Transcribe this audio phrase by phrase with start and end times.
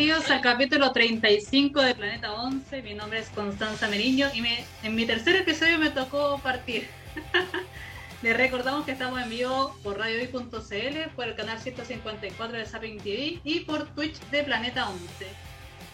[0.00, 2.80] Bienvenidos al capítulo 35 de Planeta 11.
[2.80, 4.42] Mi nombre es Constanza Meriño y
[4.82, 6.88] en mi tercer episodio me tocó partir.
[8.22, 13.40] Les recordamos que estamos en vivo por radiohoy.cl, por el canal 154 de Zapping TV
[13.44, 15.26] y por Twitch de Planeta 11.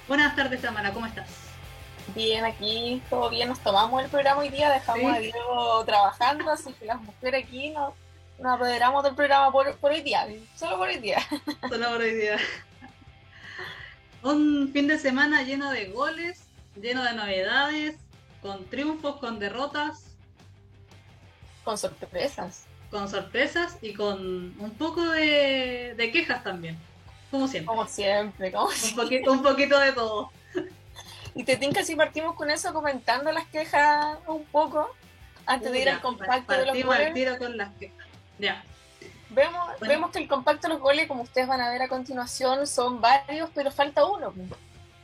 [0.07, 1.29] Buenas tardes, Tamara, ¿cómo estás?
[2.14, 6.73] Bien, aquí todo bien, nos tomamos el programa hoy día, dejamos a Diego trabajando, así
[6.75, 7.93] que las mujeres aquí nos,
[8.38, 11.18] nos apoderamos del programa por, por hoy día, solo por hoy día.
[11.68, 12.38] Solo por hoy día.
[14.27, 16.40] Un fin de semana lleno de goles,
[16.75, 17.94] lleno de novedades,
[18.43, 20.17] con triunfos, con derrotas.
[21.62, 22.64] Con sorpresas.
[22.90, 26.76] Con sorpresas y con un poco de, quejas también.
[27.31, 27.67] Como siempre.
[27.68, 30.32] Como siempre, como un, poquito, un poquito de todo.
[31.36, 34.91] Y te tinca si partimos con eso comentando las quejas un poco
[35.45, 37.14] antes de ir al compacto de los goles.
[37.14, 38.08] tiro con las quejas.
[38.41, 38.64] Ya.
[39.36, 42.67] Vemos, vemos que el compacto de los goles, como ustedes van a ver a continuación,
[42.67, 44.33] son varios, pero falta uno.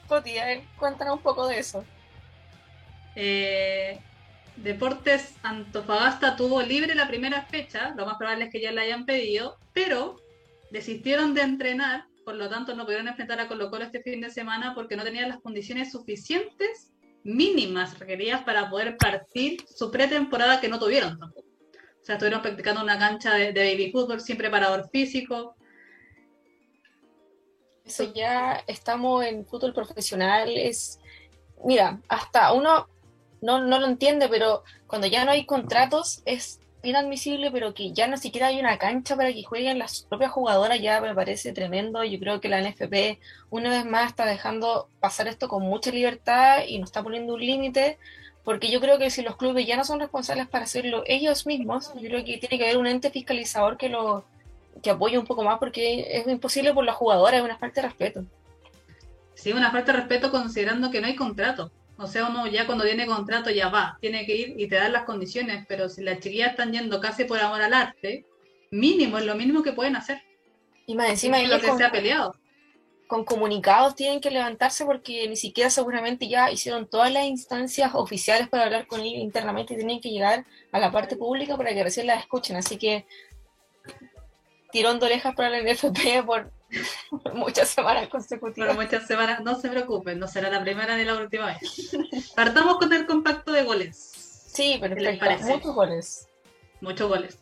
[0.08, 1.84] Coti, a ver, cuéntanos un poco de eso.
[3.14, 4.00] Eh,
[4.56, 9.04] Deportes Antofagasta tuvo libre la primera fecha, lo más probable es que ya la hayan
[9.04, 10.16] pedido, pero
[10.70, 14.30] desistieron de entrenar, por lo tanto no pudieron enfrentar a Colo Colo este fin de
[14.30, 16.90] semana porque no tenían las condiciones suficientes,
[17.22, 21.51] mínimas requeridas para poder partir su pretemporada que no tuvieron tampoco.
[22.02, 25.54] O sea, estuvieron practicando una cancha de, baby fútbol sin preparador físico.
[27.84, 30.50] Eso ya estamos en fútbol profesional.
[30.56, 30.98] Es,
[31.64, 32.88] mira, hasta uno
[33.40, 38.08] no, no lo entiende, pero cuando ya no hay contratos es inadmisible, pero que ya
[38.08, 42.02] no siquiera hay una cancha para que jueguen las propias jugadoras, ya me parece tremendo.
[42.02, 46.64] Yo creo que la NFP una vez más está dejando pasar esto con mucha libertad
[46.66, 47.98] y nos está poniendo un límite
[48.44, 51.92] porque yo creo que si los clubes ya no son responsables para hacerlo ellos mismos,
[51.94, 54.24] yo creo que tiene que haber un ente fiscalizador que lo
[54.82, 57.88] que apoye un poco más porque es imposible por los jugadores, es una falta de
[57.88, 58.24] respeto.
[59.34, 61.70] Sí, una falta de respeto considerando que no hay contrato.
[61.96, 64.92] O sea, uno ya cuando tiene contrato ya va, tiene que ir y te dan
[64.92, 68.26] las condiciones, pero si las chiquillas están yendo casi por amor al arte,
[68.70, 70.20] mínimo, es lo mínimo que pueden hacer.
[70.86, 72.34] Y más encima es lo que se ha peleado
[73.12, 78.48] con comunicados tienen que levantarse porque ni siquiera seguramente ya hicieron todas las instancias oficiales
[78.48, 81.84] para hablar con ellos internamente y tienen que llegar a la parte pública para que
[81.84, 82.56] recién las escuchen.
[82.56, 83.04] Así que
[84.70, 86.50] tirón de orejas para el NFP por,
[87.34, 88.74] muchas semanas consecutivas.
[88.74, 91.94] Por muchas semanas, no se preocupen, no será la primera ni la última vez.
[92.34, 93.98] Partamos con el compacto de goles.
[94.54, 94.96] Sí, pero
[95.42, 96.28] muchos goles.
[96.80, 97.38] Muchos goles.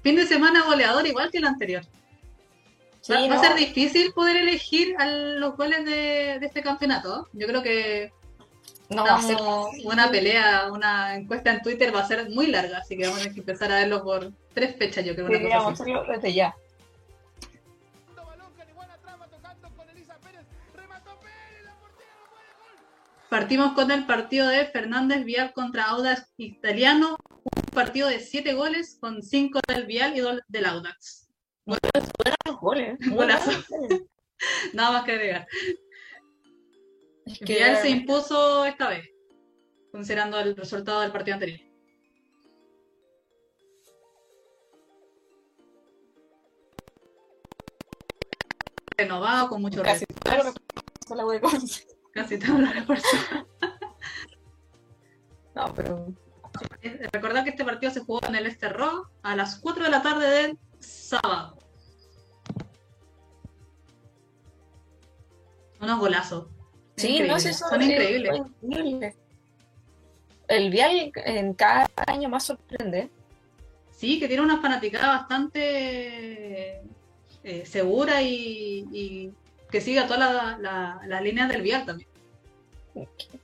[0.00, 1.82] Fin de semana goleador igual que el anterior
[3.10, 7.28] va, a ser difícil poder elegir a los goles de, este campeonato.
[7.32, 8.12] Yo creo que
[8.90, 9.36] no va a ser
[9.84, 13.22] una pelea, una encuesta en Twitter va a ser muy larga, así que vamos a
[13.22, 15.26] tener que empezar a verlo por tres fechas, yo creo.
[15.26, 16.54] Sí, vamos a hacerlo desde ya.
[23.28, 28.96] Partimos con el partido de Fernández Vial contra Audax Italiano, un partido de siete goles
[28.98, 31.27] con cinco del Vial y dos del Audax.
[31.68, 32.98] Buenos goles.
[34.72, 35.46] Nada más que agregar.
[37.44, 39.06] que él se impuso esta vez,
[39.92, 41.60] considerando el resultado del partido anterior.
[48.96, 50.54] Renovado, con mucho Casi todo
[52.12, 52.68] Casi todo lo
[55.54, 56.06] No, pero.
[57.12, 60.28] Recordad que este partido se jugó en el Esterro a las 4 de la tarde
[60.28, 61.56] del sábado.
[65.80, 66.46] Unos golazos.
[66.96, 69.14] Sí, no sé, son, increíbles.
[70.48, 73.10] El Vial en cada año más sorprende.
[73.92, 76.82] Sí, que tiene una fanaticada bastante
[77.44, 79.32] eh, segura y,
[79.70, 82.08] que siga todas las líneas del Vial también.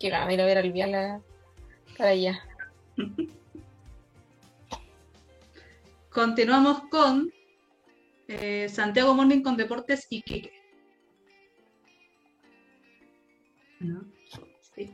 [0.00, 1.23] Ganas ir a ver al Vial
[1.97, 2.41] para allá.
[6.14, 7.32] Continuamos con
[8.28, 10.52] eh, Santiago Morning con Deportes Iquique.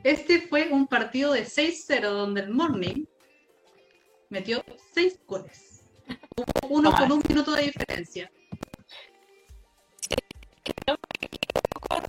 [0.02, 3.05] Este fue un partido de 6-0 donde el Morning
[4.31, 4.64] metió
[4.94, 5.84] 6 goles.
[6.70, 8.32] uno con un minuto de diferencia.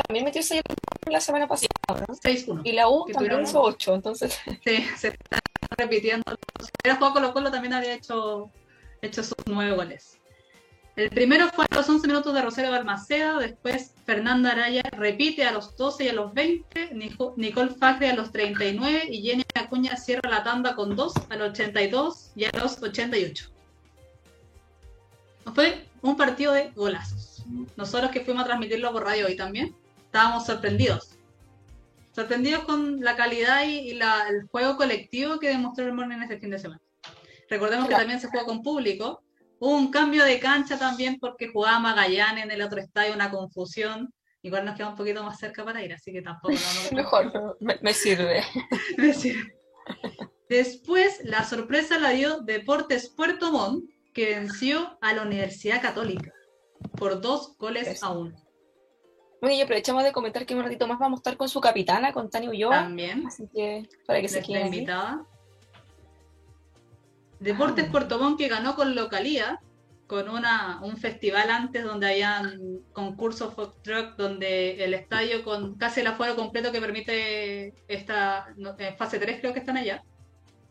[0.07, 0.61] También metió 6
[1.07, 1.67] la semana pasada.
[1.87, 2.61] 6-1.
[2.63, 4.39] Y la U también hizo 8, entonces.
[4.63, 5.39] Sí, se está
[5.77, 6.23] repitiendo.
[6.61, 8.49] Si hubiera jugado Colo Colo también había hecho,
[9.01, 10.21] hecho sus 9 goles.
[10.95, 15.51] El primero fue a los 11 minutos de Rosario Balmaceda, después Fernanda Araya repite a
[15.53, 16.91] los 12 y a los 20,
[17.37, 21.51] Nicole Facre a los 39 y Jenny Acuña cierra la tanda con 2 a los
[21.51, 23.49] 82 y a los 88.
[25.55, 27.45] Fue un partido de golazos.
[27.77, 29.73] Nosotros que fuimos a transmitirlo por radio hoy también,
[30.05, 31.17] estábamos sorprendidos.
[32.13, 36.49] Sorprendidos con la calidad y, la, el juego colectivo que demostró el Morning este fin
[36.49, 36.81] de semana.
[37.51, 39.21] Recordemos que también se jugó con público.
[39.59, 44.11] Hubo un cambio de cancha también porque jugaba Magallanes en el otro estadio, una confusión.
[44.41, 46.53] Igual nos queda un poquito más cerca para ir, así que tampoco.
[46.53, 48.41] No, Mejor, me, sirve.
[48.97, 49.53] me sirve.
[50.47, 53.83] Después, la sorpresa la dio Deportes Puerto Montt,
[54.13, 56.31] que venció a la Universidad Católica
[56.95, 58.33] por dos goles a uno.
[59.41, 62.13] Bueno, y aprovechamos de comentar que un ratito más vamos a estar con su capitana,
[62.13, 62.83] con Tani Ulloa.
[62.83, 63.27] También.
[63.27, 65.27] Así que para que se quede invitada.
[67.41, 67.91] Deportes ah.
[67.91, 69.59] Puerto Montt que ganó con localía,
[70.05, 76.01] con una, un festival antes donde habían concursos folk truck, donde el estadio con casi
[76.01, 80.03] el aforo completo que permite esta en fase 3 creo que están allá.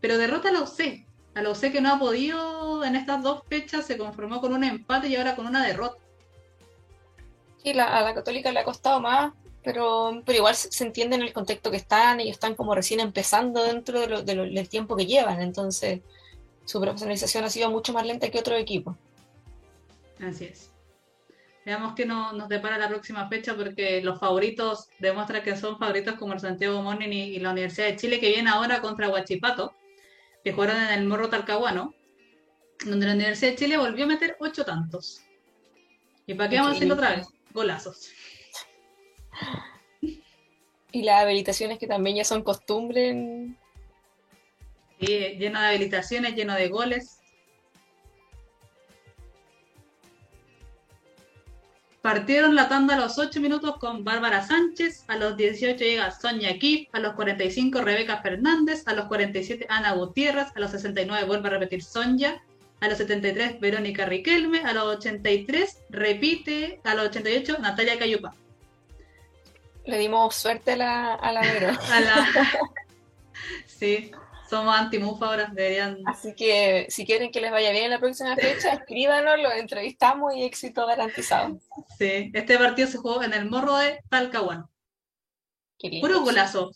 [0.00, 1.06] Pero derrota a la UC.
[1.34, 4.62] A la UC que no ha podido en estas dos fechas, se conformó con un
[4.62, 5.96] empate y ahora con una derrota.
[7.62, 9.32] Sí, a la Católica le ha costado más,
[9.64, 13.64] pero, pero igual se, entiende en el contexto que están, ellos están como recién empezando
[13.64, 16.00] dentro de del tiempo que llevan, entonces
[16.70, 18.96] su profesionalización ha sido mucho más lenta que otro equipo.
[20.20, 20.70] Así es.
[21.66, 26.32] Veamos qué nos depara la próxima fecha, porque los favoritos demuestran que son favoritos como
[26.32, 29.74] el Santiago Morning y, la Universidad de Chile, que viene ahora contra Huachipato,
[30.44, 31.92] que jugaron en el Morro Talcahuano,
[32.86, 35.22] donde la Universidad de Chile volvió a meter ocho tantos.
[36.26, 37.26] ¿Y para qué vamos a hacerlo otra vez?
[37.52, 38.10] golazos.
[40.92, 43.56] Y las habilitaciones que también ya son costumbre.
[45.00, 47.20] Sí, lleno de habilitaciones, lleno de goles.
[52.02, 56.58] Partieron la tanda a los 8 minutos con Bárbara Sánchez, a los 18 llega Sonia
[56.58, 61.48] Kif, a los 45 Rebeca Fernández, a los 47 Ana Gutiérrez, a los 69 vuelve
[61.48, 62.42] a repetir Sonia,
[62.80, 68.32] a los 73 Verónica Riquelme, a los 83 repite, a los 88 Natalia Cayupa.
[69.84, 71.72] Le dimos suerte a la, a la Vero.
[73.66, 74.10] Sí,
[74.50, 75.98] somos anti-MUF ahora, deberían...
[76.06, 80.34] Así que si quieren que les vaya bien en la próxima fecha, escríbanos, lo entrevistamos
[80.34, 81.60] y éxito garantizado.
[81.96, 84.68] Sí, este partido se jugó en el morro de Talcahuano.
[86.00, 86.72] Puro golazo.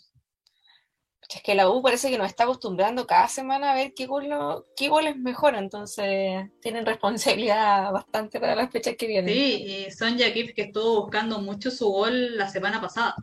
[1.29, 4.29] Es que la U parece que nos está acostumbrando cada semana a ver qué gol,
[4.77, 9.35] qué gol es mejor, entonces tienen responsabilidad bastante para las fechas que vienen.
[9.35, 13.17] Sí, y Sonja Kip que estuvo buscando mucho su gol la semana pasada.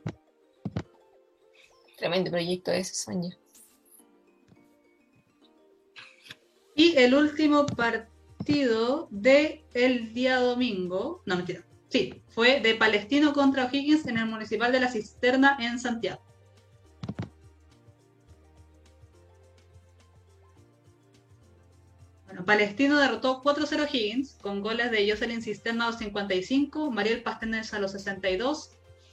[1.97, 3.40] Tremendo proyecto ese, Sonja.
[6.75, 13.65] Y el último partido de el día domingo, no mentira, sí, fue de Palestino contra
[13.65, 16.21] O'Higgins en el Municipal de la Cisterna en Santiago.
[22.45, 27.79] Palestino derrotó 4-0 Higgins con goles de Jocelyn Cisterna a los 55, Mariel Pastenes a
[27.79, 28.71] los 62,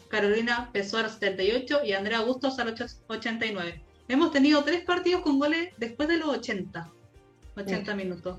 [0.08, 3.82] Carolina Pessoa a los 78 y Andrea Bustos a los 89.
[4.08, 6.90] Hemos tenido tres partidos con goles después de los 80,
[7.58, 8.38] 80 minutos,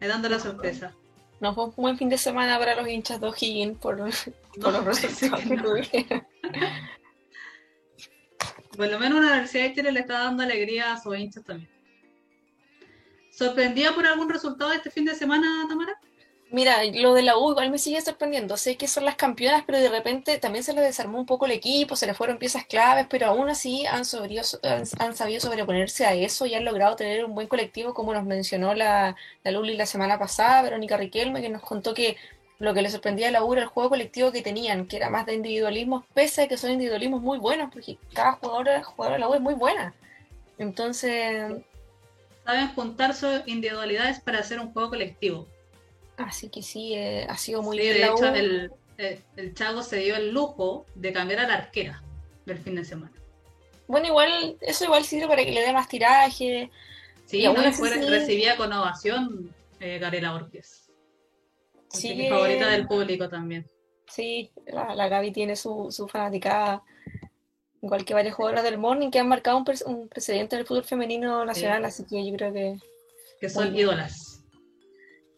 [0.00, 0.94] me dando la sorpresa.
[1.40, 4.84] No fue un buen fin de semana para los hinchas de O'Higgins por, por los
[4.84, 6.22] resultados que
[8.76, 11.70] Por lo menos la Universidad de Chile le está dando alegría a sus hinchas también.
[13.30, 16.00] ¿Sorprendida por algún resultado de este fin de semana, Tamara?
[16.50, 18.56] Mira, lo de la U igual me sigue sorprendiendo.
[18.56, 21.52] Sé que son las campeonas, pero de repente también se les desarmó un poco el
[21.52, 26.46] equipo, se les fueron piezas claves, pero aún así han, han, sabido sobreponerse a eso
[26.46, 30.18] y han logrado tener un buen colectivo, como nos mencionó la, la Luli la semana
[30.18, 32.16] pasada, Verónica Riquelme, que nos contó que
[32.58, 35.10] lo que le sorprendía a la U era el juego colectivo que tenían, que era
[35.10, 39.18] más de individualismo, pese a que son individualismos muy buenos, porque cada jugador, jugador de
[39.18, 39.94] la U es muy buena.
[40.58, 41.52] Entonces,
[42.44, 45.46] saben juntar sus individualidades para hacer un juego colectivo.
[46.16, 50.16] Así que sí, eh, ha sido muy sí, De hecho, el, el, Chago se dio
[50.16, 52.02] el lujo de cambiar a la arquera
[52.46, 53.12] del fin de semana.
[53.86, 56.70] Bueno, igual, eso igual sirve para que le dé más tiraje.
[57.26, 60.90] Sí, y recibía con ovación eh, Gabriela Ortiz.
[61.90, 63.66] Sí, mi favorita del público también.
[64.08, 66.82] Sí, la, la Gaby tiene su, su fanaticada
[67.86, 71.84] igual que varios jugadores del Morning que han marcado un, precedente del fútbol femenino nacional,
[71.84, 72.76] así que yo creo que...
[73.40, 74.35] Que son ídolas.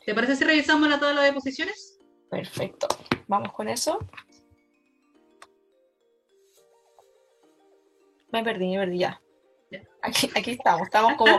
[0.09, 1.99] ¿Te parece si revisamos la tabla de posiciones?
[2.31, 2.88] Perfecto.
[3.27, 3.99] Vamos con eso.
[8.33, 9.21] Me perdí, me perdí ya.
[10.00, 11.38] Aquí, aquí estamos, estamos como,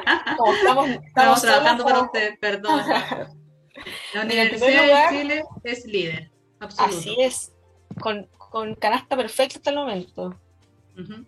[1.07, 2.79] estamos, trabajando para usted, perdón.
[4.13, 6.95] La Universidad de Chile es líder, absoluto.
[6.95, 7.51] Así es,
[7.99, 10.39] con, con canasta perfecta hasta el momento.
[10.95, 11.25] Uh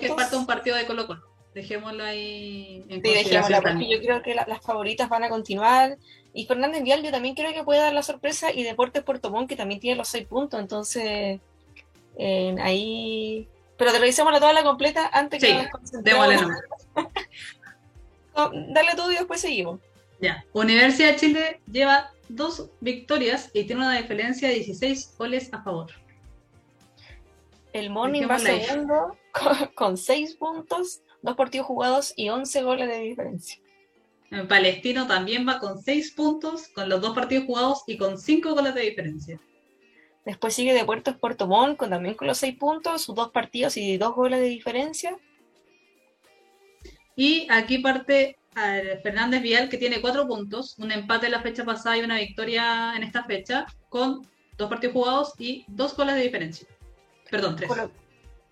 [0.00, 1.31] que falta un partido de Colo Colo.
[1.54, 5.98] Dejémoslo ahí en sí, dejémoslo, porque yo creo que las favoritas van a continuar.
[6.32, 8.50] Y Fernández Vial yo también creo que puede dar la sorpresa.
[8.52, 10.58] Y Deportes Puerto Montt que también tiene los seis puntos.
[10.58, 11.40] Entonces,
[12.16, 13.48] en ahí.
[13.76, 16.02] Pero te revisemos la tabla completa antes Sí, que nos.
[16.02, 16.38] Démosle.
[18.34, 19.78] No, Dale tú y después seguimos.
[20.18, 20.42] Ya.
[20.54, 25.90] Universidad de Chile lleva dos victorias y tiene una diferencia de 16 goles a favor.
[27.74, 32.88] El Morning va Dejémosla segundo con, con 6 puntos, dos partidos jugados y 11 goles
[32.88, 33.58] de diferencia.
[34.30, 38.54] El Palestino también va con 6 puntos, con los dos partidos jugados y con 5
[38.54, 39.40] goles de diferencia.
[40.24, 43.96] Después sigue Deportes Puerto Montt con, también con los 6 puntos, sus dos partidos y
[43.98, 45.16] dos goles de diferencia.
[47.14, 51.98] Y aquí parte eh, Fernández Vial, que tiene 4 puntos, un empate la fecha pasada
[51.98, 54.26] y una victoria en esta fecha, con
[54.56, 56.66] dos partidos jugados y dos goles de diferencia.
[57.30, 57.68] Perdón, tres.
[57.68, 58.01] Colo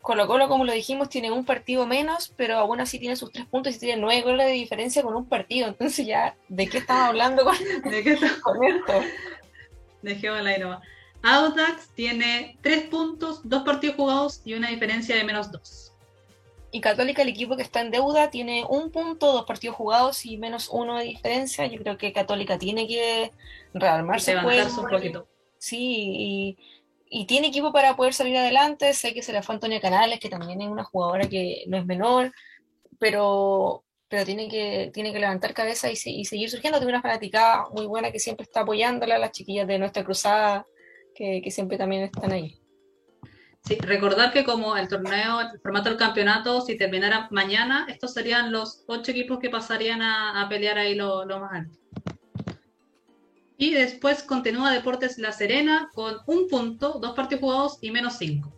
[0.02, 3.47] Colo Colo, como lo dijimos, tiene un partido menos, pero aún así tiene sus 3
[3.47, 5.69] puntos y tiene 9 goles de diferencia con un partido.
[5.69, 7.54] Entonces ya, ¿de qué estamos hablando con,
[7.90, 8.40] ¿De qué está?
[8.40, 8.92] con esto?
[10.02, 10.80] Dejémosla ahí nomás.
[11.23, 15.92] Audax tiene 3 puntos, dos partidos jugados y una diferencia de menos 2.
[16.73, 20.37] Y Católica, el equipo que está en deuda, tiene un punto, dos partidos jugados y
[20.38, 21.66] menos uno de diferencia.
[21.66, 23.33] Yo creo que Católica tiene que
[23.75, 24.35] rearmarse.
[24.35, 25.26] Levantarse un poquito.
[25.59, 26.59] Sí, y,
[27.10, 28.94] y tiene equipo para poder salir adelante.
[28.94, 31.84] Sé que se le fue Antonia Canales, que también es una jugadora que no es
[31.84, 32.32] menor,
[32.98, 36.78] pero, pero tiene, que, tiene que levantar cabeza y, se- y seguir surgiendo.
[36.78, 40.64] Tiene una fanaticada muy buena que siempre está apoyándola, las chiquillas de nuestra cruzada,
[41.14, 42.56] que, siempre también están ahí.
[43.64, 48.52] Sí, recordar que como el torneo, el formato del campeonato, si terminara mañana, estos serían
[48.52, 51.78] los ocho equipos que pasarían a, a pelear ahí lo, lo más alto.
[53.60, 58.50] Y después continúa Deportes La Serena con un punto, dos partidos jugados y menos cinco.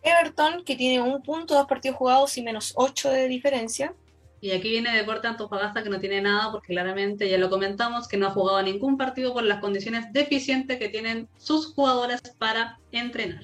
[0.00, 3.96] Everton, que tiene un punto, dos partidos jugados y menos ocho de diferencia.
[4.40, 8.16] Y aquí viene Deportes Antofagasta que no tiene nada porque claramente ya lo comentamos que
[8.16, 13.42] no ha jugado ningún partido por las condiciones deficientes que tienen sus jugadoras para entrenar.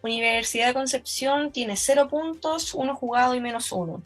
[0.00, 4.00] Universidad de Concepción tiene cero puntos, uno jugado y menos uno.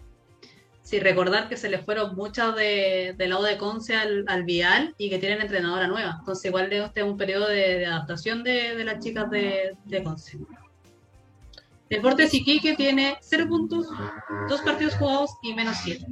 [0.90, 4.92] Sí, recordar que se les fueron muchas de, del lado de Conce al, al Vial
[4.98, 6.16] y que tienen entrenadora nueva.
[6.18, 9.76] Entonces, igual de este es un periodo de, de adaptación de, de las chicas de,
[9.84, 10.38] de Conce.
[11.88, 13.86] Deportes Iquique tiene 0 puntos,
[14.48, 16.04] dos partidos jugados y menos 7.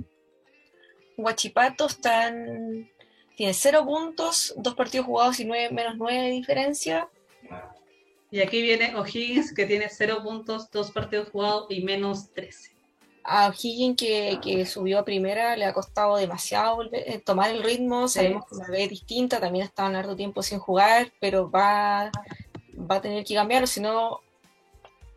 [1.17, 2.89] Huachipato está en-
[3.37, 7.09] tiene cero puntos, dos partidos jugados y nueve, menos nueve de diferencia.
[8.31, 12.78] Y aquí viene O'Higgins que tiene 0 puntos, dos partidos jugados y menos 13.
[13.29, 17.63] A O'Higgins que, que subió a primera le ha costado demasiado volver- eh, tomar el
[17.63, 18.09] ritmo.
[18.09, 18.15] Sí.
[18.21, 22.11] Sabemos que B es distinta, también ha estado en harto tiempo sin jugar, pero va,
[22.91, 24.21] va a tener que cambiarlo, si no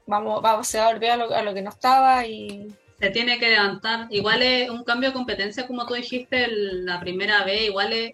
[0.06, 2.68] vamos, vamos, se va a volver a lo, a lo que no estaba y
[3.00, 4.08] Se tiene que levantar.
[4.10, 8.14] Igual es un cambio de competencia, como tú dijiste, la primera vez, igual es,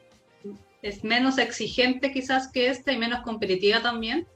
[0.82, 4.27] es menos exigente quizás que esta y menos competitiva también.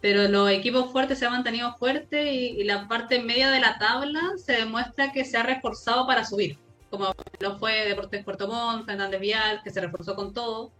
[0.00, 3.78] Pero los equipos fuertes se han mantenido fuertes y, y la parte media de la
[3.78, 6.58] tabla se demuestra que se ha reforzado para subir.
[6.90, 10.72] Como lo fue Deportes Puerto Montt, Fernández Vial, que se reforzó con todo.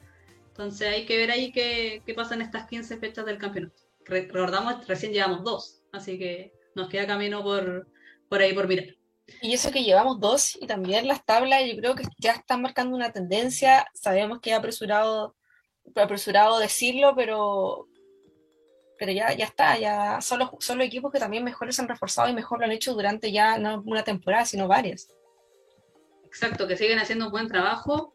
[0.49, 3.77] Entonces hay que ver ahí qué, qué pasa en estas 15 fechas del campeonato.
[4.05, 7.89] Re- recordamos, recién llevamos dos, así que nos queda camino por,
[8.29, 8.87] por ahí por mirar.
[9.43, 12.97] Y eso que llevamos dos y también las tablas, yo creo que ya están marcando
[12.97, 13.87] una tendencia.
[13.95, 15.37] Sabemos que es apresurado,
[15.95, 17.89] apresurado decirlo, pero,
[18.99, 19.79] pero ya, ya está.
[19.79, 22.65] Ya son los, son los equipos que también mejor se han reforzado y mejor lo
[22.65, 25.09] han hecho durante ya no una temporada, sino varias.
[26.27, 28.15] Exacto, que siguen haciendo un buen trabajo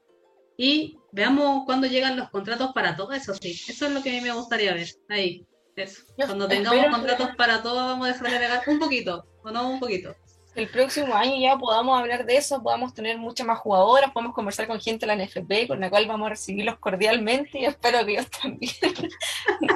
[0.58, 3.52] y veamos cuándo llegan los contratos para todo eso, sí.
[3.68, 4.88] Eso es lo que a mí me gustaría ver.
[5.10, 6.04] Ahí, eso.
[6.18, 9.50] Yo Cuando tengamos que- contratos para todo, vamos a dejar de agregar un poquito, o
[9.52, 10.16] no un poquito.
[10.56, 14.68] El próximo año ya podamos hablar de eso, podamos tener muchas más jugadoras, podemos conversar
[14.68, 18.14] con gente de la NFP, con la cual vamos a recibirlos cordialmente y espero que
[18.14, 18.74] ellos también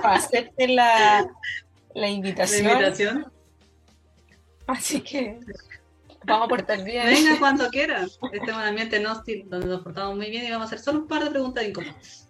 [0.04, 2.72] acepten la, la La invitación.
[2.72, 3.32] invitación.
[4.68, 5.40] Así que
[6.26, 7.06] vamos a portar bien.
[7.06, 8.06] Venga cuando quieran.
[8.32, 10.80] Este es un ambiente no hostil, donde nos portamos muy bien y vamos a hacer
[10.80, 12.27] solo un par de preguntas incómodas.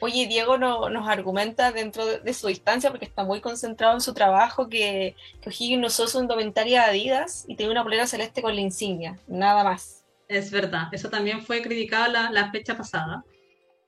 [0.00, 4.14] Oye, Diego no- nos argumenta dentro de, su distancia, porque está muy concentrado en su
[4.14, 8.60] trabajo, que, que O'Higgins usó su indumentaria Adidas y tiene una polera celeste con la
[8.60, 10.04] insignia, nada más.
[10.28, 13.24] Es verdad, eso también fue criticado la, la fecha pasada.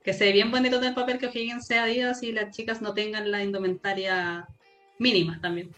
[0.03, 2.81] Que se ve bien bonito en el papel que O'Higgins sea Adidas y las chicas
[2.81, 4.49] no tengan la indumentaria
[4.99, 5.71] mínima también.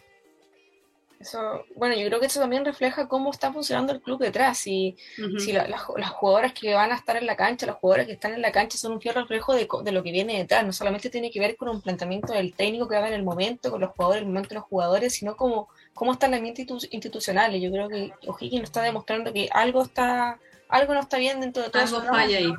[1.22, 4.66] Eso, bueno, yo creo que eso también refleja cómo está funcionando el club detrás.
[4.66, 4.96] Y
[5.38, 8.12] si la- las, las jugadoras que van a estar en la cancha, las jugadoras que
[8.14, 10.66] están en la cancha son un fiel reflejo de, lo que viene detrás.
[10.66, 13.70] No solamente tiene que ver con un planteamiento del técnico que haga en el momento,
[13.70, 16.88] con los jugadores, el momento de los jugadores, sino como cómo está el ambiente institu-
[16.90, 17.54] institucional.
[17.54, 21.40] Y yo creo que O'Higgins nos está demostrando que algo está, algo no está bien
[21.40, 22.52] dentro de todo Algo falla ahí.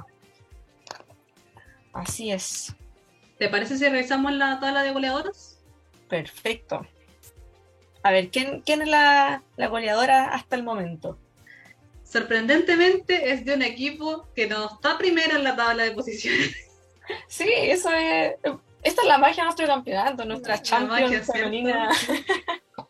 [1.91, 2.73] Así es.
[3.37, 5.59] ¿Te parece si revisamos la tabla de goleadoras?
[6.07, 6.85] Perfecto.
[8.03, 11.17] A ver, ¿quién, quién es la, la goleadora hasta el momento?
[12.03, 16.55] Sorprendentemente es de un equipo que no está primero en la tabla de posiciones.
[17.27, 18.35] Sí, eso es.
[18.81, 21.89] Esta es la magia de nuestro campeonato, nuestra La Champions femenina.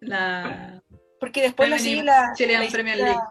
[0.00, 0.82] La
[1.18, 3.28] Porque después la sigue la, Chilean la Premier Isidora-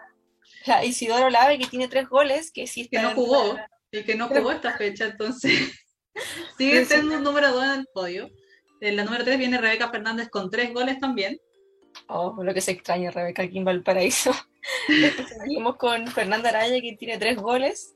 [0.66, 3.58] la Isidoro Lave, que tiene tres goles, que sí que está no dentro jugó,
[3.92, 5.72] el que no jugó esta fecha, entonces
[6.58, 8.30] sigue siendo un número 2 en el podio.
[8.82, 11.40] En la número 3 viene Rebeca Fernández con tres goles también.
[12.08, 14.32] Oh, lo que se extraña, Rebeca, aquí en Valparaíso.
[15.42, 17.96] Seguimos con Fernanda Araya, que tiene tres goles,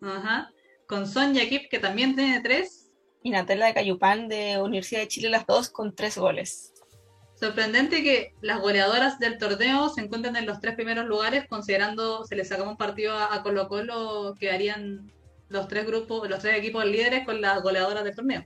[0.00, 0.50] Ajá.
[0.86, 2.90] Con Sonia Kip, que también tiene tres.
[3.22, 6.72] y Natalia de Cayupán, de Universidad de Chile, las dos, con tres goles.
[7.34, 12.36] Sorprendente que las goleadoras del torneo se encuentren en los tres primeros lugares, considerando se
[12.36, 15.12] les sacaba un partido a, a Colo Colo, quedarían
[15.48, 18.44] los tres grupos, los tres equipos líderes con las goleadoras del torneo.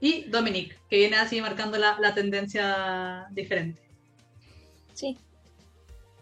[0.00, 3.80] Y Dominique, que viene así marcando la, la tendencia diferente.
[4.94, 5.18] Sí.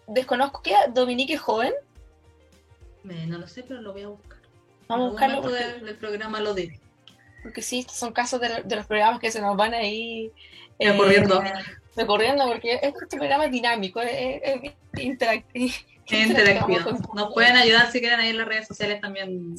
[0.06, 1.72] Desconozco que Dominique es joven.
[3.08, 4.38] Eh, no lo sé, pero lo voy a buscar.
[4.88, 6.78] Vamos a buscarlo porque, del, del programa lo diré.
[7.42, 10.30] porque sí, estos son casos de, de los programas que se nos van ahí
[10.78, 11.42] eh, Recorriendo.
[11.96, 15.74] recorriendo, porque este programa es dinámico, es, es- interactivo.
[16.10, 16.90] Interactivo.
[17.14, 19.56] Nos pueden ayudar si quieren ahí en las redes sociales también.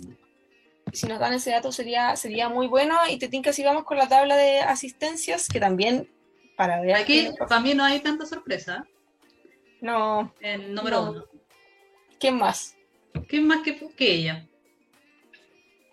[0.96, 2.96] Si nos dan ese dato sería, sería muy bueno.
[3.10, 6.10] Y te tinca si vamos con la tabla de asistencias, que también
[6.58, 8.86] para ver Aquí que- mí no hay tanta sorpresa.
[9.82, 11.12] no, El número No.
[11.12, 11.26] uno.
[12.20, 12.76] ¿quién más?
[13.28, 14.48] ¿Quién más que, que ella?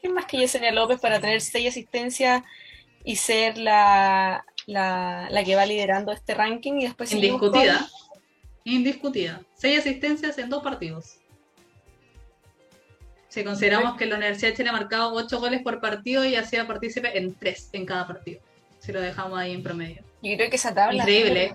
[0.01, 2.43] ¿Quién más que Yesenia López para tener seis asistencias
[3.05, 6.75] y ser la, la, la que va liderando este ranking?
[6.81, 7.89] Y después con- Indiscutida.
[8.65, 9.43] Indiscutida.
[9.55, 11.19] Seis asistencias en dos partidos.
[13.33, 16.45] Si consideramos que la Universidad de Chile ha marcado ocho goles por partido y ha
[16.45, 18.43] sido partícipe en tres en cada partido.
[18.79, 20.03] Si lo dejamos ahí en promedio.
[20.23, 21.55] Yo creo que esa tabla Increíble.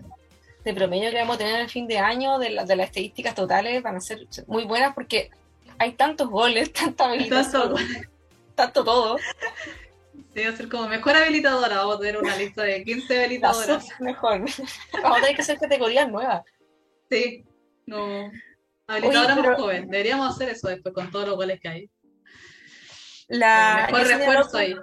[0.65, 2.87] de promedio que vamos a tener en el fin de año, de, la- de las
[2.87, 5.29] estadísticas totales, van a ser muy buenas porque
[5.77, 8.07] hay tantos goles, tanta habilitación, Entonces,
[8.55, 9.17] tanto todo.
[10.33, 11.77] sí, va a ser como mejor habilitadora.
[11.77, 13.87] Vamos a tener una lista de 15 La habilitadoras.
[13.99, 14.39] mejor.
[14.93, 16.43] Vamos a tener que hacer categorías nuevas.
[17.11, 17.43] Sí.
[17.85, 18.31] No.
[18.87, 19.89] Habilitadora Oye, pero- más joven.
[19.89, 21.89] Deberíamos hacer eso después con todos los goles que hay.
[23.27, 24.75] La mejor refuerzo ahí.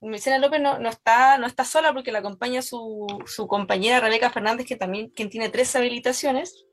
[0.00, 4.30] Yesenia López no, no está, no está sola porque la acompaña su, su compañera Rebeca
[4.30, 6.66] Fernández, que también quien tiene tres habilitaciones.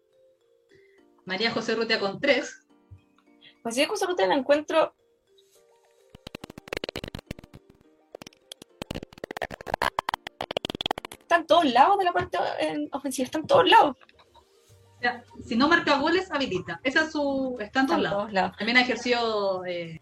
[1.26, 2.66] María José Rutia con tres.
[3.62, 4.94] Pues yo con la encuentro.
[11.22, 12.38] Está en todos lados de la parte
[12.92, 13.96] ofensiva, está en todos lados.
[15.04, 16.80] Sea, si no marca goles, habilita.
[16.84, 17.58] Esa es su.
[17.60, 18.18] Está en todos lados.
[18.20, 18.58] todos lados.
[18.58, 20.00] También ha ejercido eh,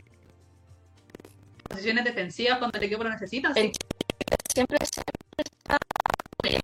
[1.67, 3.53] posiciones defensivas cuando el equipo lo necesita.
[3.53, 3.59] sí.
[3.59, 3.71] El-
[4.53, 5.77] Siempre, siempre está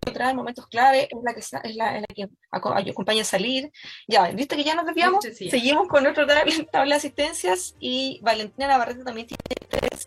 [0.10, 1.60] atrás en momentos clave, es la que, es la,
[1.96, 3.72] es la que aco- acompaña a salir.
[4.10, 5.24] Ya, listo que ya nos desviamos.
[5.24, 5.50] Sí, sí, sí.
[5.52, 10.06] Seguimos con nuestra tabla de asistencias y Valentina Navarrete también tiene tres.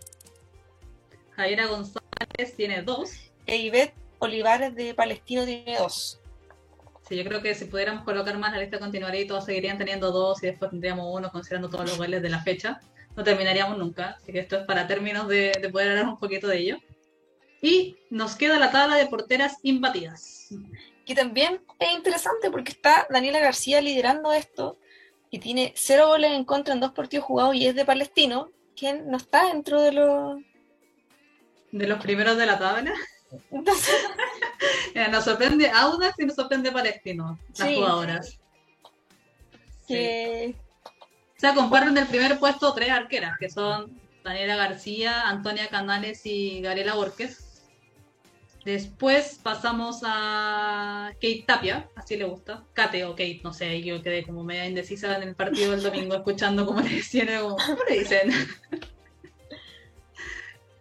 [1.36, 3.12] Javiera González tiene dos.
[3.46, 6.20] E Ivette Olivares de Palestino tiene dos.
[7.10, 10.12] Sí, yo creo que si pudiéramos colocar más, la lista continuaría y todos seguirían teniendo
[10.12, 12.80] dos y después tendríamos uno considerando todos los goles de la fecha.
[13.16, 14.16] No terminaríamos nunca.
[14.22, 16.78] Así que esto es para términos de, de poder hablar un poquito de ello.
[17.60, 20.54] Y nos queda la tabla de porteras imbatidas.
[21.04, 24.78] que también es interesante porque está Daniela García liderando esto,
[25.32, 29.10] que tiene cero goles en contra en dos partidos jugados y es de Palestino, quien
[29.10, 30.38] no está dentro de los...
[31.72, 32.94] De los primeros de la tabla.
[33.50, 33.94] Entonces,
[35.10, 37.74] nos sorprende Audax y nos sorprende Palestino, las Sí.
[37.76, 38.26] jugadoras.
[39.86, 39.94] Sí.
[39.94, 40.54] que
[41.36, 46.60] O sea, comparten el primer puesto tres arqueras, que son Daniela García, Antonia Canales y
[46.60, 47.46] Gabriela Borges.
[48.64, 52.62] Después pasamos a Kate Tapia, así le gusta.
[52.74, 56.14] Kate o Kate, no sé, yo quedé como media indecisa en el partido del domingo
[56.14, 58.30] escuchando cómo le decían, como, ¿cómo le dicen?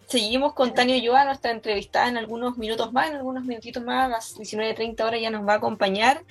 [0.09, 4.09] Seguimos con Tania Ulloa, nuestra entrevistada en algunos minutos más, en algunos minutitos más, a
[4.09, 6.23] las 19.30 horas ya nos va a acompañar,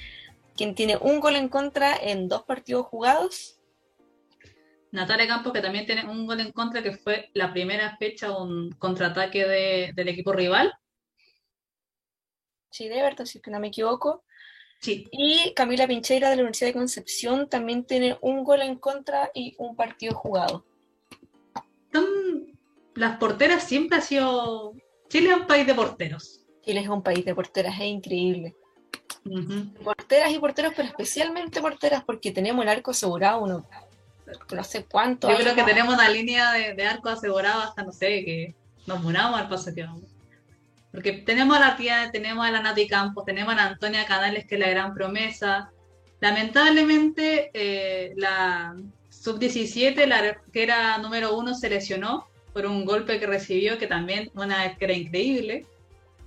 [0.57, 3.55] quien tiene un gol en contra en dos partidos jugados.
[4.91, 8.71] Natalia Campos, que también tiene un gol en contra, que fue la primera fecha, un
[8.73, 10.73] contraataque de- del equipo rival.
[12.71, 14.25] Sí, de Everton, si es que no me equivoco.
[14.81, 19.31] Sí, Y Camila Pincheira de la Universidad de Concepción también tiene un gol en contra
[19.35, 20.65] y un partido jugado.
[22.99, 24.73] Las porteras siempre ha sido...
[25.09, 26.41] Chile es un país de porteros.
[26.63, 28.55] Chile es un país de porteras, es increíble.
[29.83, 33.67] Porteras y porteros, pero especialmente porteras porque tenemos el arco asegurado, uno,
[34.53, 35.31] no sé cuánto.
[35.31, 35.71] Yo creo que más.
[35.71, 38.55] tenemos una línea de, de arco asegurado hasta, no sé, que
[38.87, 40.03] nos muramos al paso que vamos.
[40.93, 44.47] Porque tenemos a la tía, tenemos a la Nati Campos, tenemos a la Antonia Canales,
[44.47, 45.71] que es la gran promesa.
[46.21, 48.75] Lamentablemente, eh, la
[49.09, 54.31] sub-17, la que era número uno, se lesionó por un golpe que recibió, que también
[54.35, 55.67] una vez que era increíble.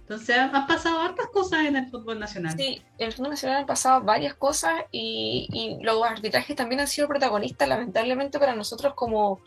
[0.01, 2.55] Entonces, han pasado hartas cosas en el fútbol nacional.
[2.57, 6.87] Sí, en el fútbol nacional han pasado varias cosas y, y los arbitrajes también han
[6.87, 9.39] sido protagonistas, lamentablemente, para nosotros como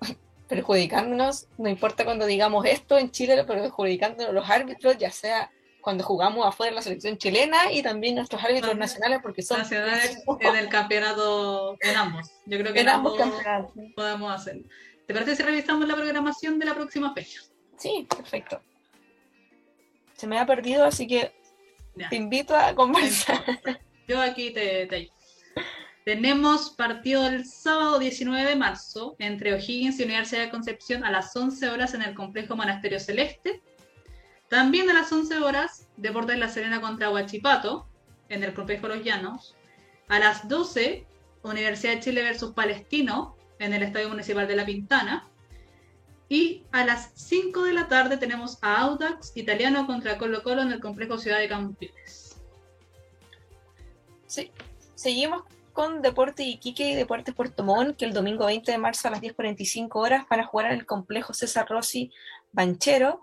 [0.48, 6.04] perjudicándonos, no importa cuando digamos esto en Chile, pero perjudicándonos los árbitros, ya sea cuando
[6.04, 10.56] jugamos afuera de la selección chilena y también nuestros árbitros nacionales, porque son nacionales en
[10.56, 12.30] el campeonato, en ambos.
[12.46, 14.64] Yo creo que en, ambos, ambos podemos hacerlo.
[15.08, 17.40] ¿Te parece si revisamos la programación de la próxima fecha?
[17.76, 18.62] Sí, perfecto
[20.18, 21.32] se me ha perdido, así que
[22.10, 23.44] te invito a conversar.
[24.08, 25.10] Yo aquí te, te
[26.04, 31.34] Tenemos partido el sábado 19 de marzo entre O'Higgins y Universidad de Concepción a las
[31.36, 33.62] 11 horas en el complejo Monasterio Celeste.
[34.48, 37.86] También a las 11 horas, Deportes de la Serena contra Huachipato
[38.28, 39.54] en el complejo Los Llanos.
[40.08, 41.06] A las 12,
[41.44, 45.28] Universidad de Chile versus Palestino en el Estadio Municipal de La Pintana.
[46.28, 50.72] Y a las 5 de la tarde tenemos a Audax Italiano contra Colo Colo en
[50.72, 52.36] el complejo Ciudad de Campinas.
[54.26, 54.52] Sí,
[54.94, 59.12] seguimos con Deporte Iquique y Deportes Puerto Montt, que el domingo 20 de marzo a
[59.12, 62.12] las 10.45 horas van a jugar en el complejo César Rossi
[62.52, 63.22] Banchero.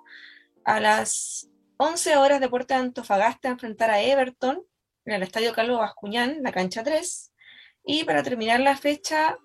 [0.63, 4.63] A las 11 horas Deporte de Antofagasta a enfrentar a Everton
[5.05, 7.33] en el Estadio Carlos Bascuñán, la cancha 3.
[7.85, 9.37] Y para terminar la fecha,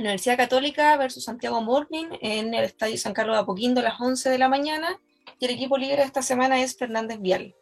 [0.00, 4.30] Universidad Católica versus Santiago Morning en el Estadio San Carlos de Apoquindo a las 11
[4.30, 4.98] de la mañana.
[5.38, 7.54] Y el equipo líder esta semana es Fernández Vial.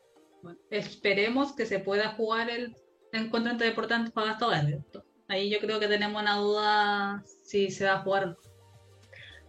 [0.70, 2.76] esperemos que se pueda jugar el
[3.12, 4.84] encuentro entre Deportes para Verde.
[5.26, 8.36] Ahí yo creo que tenemos una duda si se va a jugar o no.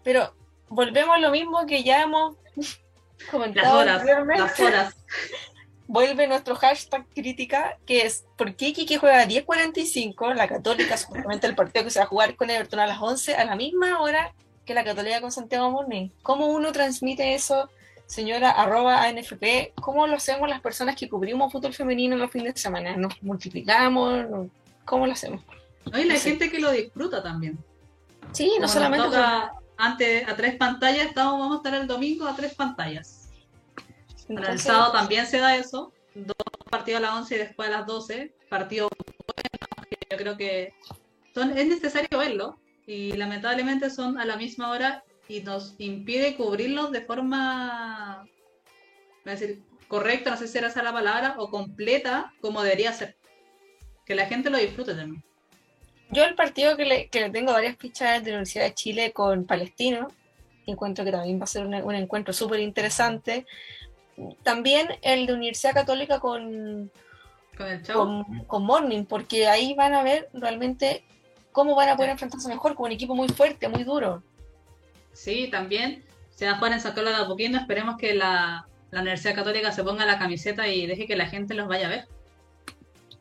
[0.04, 0.36] Pero
[0.68, 2.38] volvemos a lo mismo que ya hemos
[3.32, 3.86] comentado.
[3.86, 5.06] Las horas, las horas.
[5.90, 10.36] Vuelve nuestro hashtag crítica, que es ¿por qué Kiki juega a 10.45?
[10.36, 13.36] La Católica, supuestamente el partido que se va a jugar con Everton a las 11,
[13.36, 14.34] a la misma hora
[14.66, 16.10] que la Católica con Santiago Morning.
[16.22, 17.70] ¿Cómo uno transmite eso,
[18.06, 19.74] señora arroba ANFP?
[19.82, 22.96] ¿Cómo lo hacemos las personas que cubrimos fútbol femenino los fines de semana?
[22.96, 24.26] ¿Nos multiplicamos?
[24.86, 25.42] ¿Cómo lo hacemos?
[25.92, 27.58] Hay la gente que lo disfruta también.
[28.32, 29.18] Sí, no solamente...
[29.82, 33.19] Antes a tres pantallas, estamos, vamos a estar el domingo a tres pantallas
[34.30, 36.36] el sábado también se da eso, dos
[36.70, 38.90] partidos a las 11 y después a las 12, partido
[40.10, 40.74] yo creo que
[41.34, 46.92] son, es necesario verlo y lamentablemente son a la misma hora y nos impide cubrirlos
[46.92, 48.28] de forma,
[49.24, 52.92] voy a decir, correcta, no sé si era esa la palabra, o completa como debería
[52.94, 53.16] ser.
[54.06, 55.24] Que la gente lo disfrute también.
[56.10, 59.46] Yo el partido que le, que tengo varias fichas de la Universidad de Chile con
[59.46, 60.08] Palestino,
[60.66, 63.46] encuentro que también va a ser un, un encuentro súper interesante,
[64.44, 66.92] también el de Universidad Católica con,
[68.48, 71.04] con, Morning, porque ahí van a ver realmente
[71.52, 74.24] cómo van a poder enfrentarse mejor con un equipo muy fuerte, muy duro.
[75.14, 76.04] Sí, también
[76.36, 77.58] se va a jugar en San Carlos de Apoquindo.
[77.58, 81.68] Esperemos que la, Universidad Católica se ponga la camiseta y deje que la gente los
[81.68, 82.08] vaya a ver.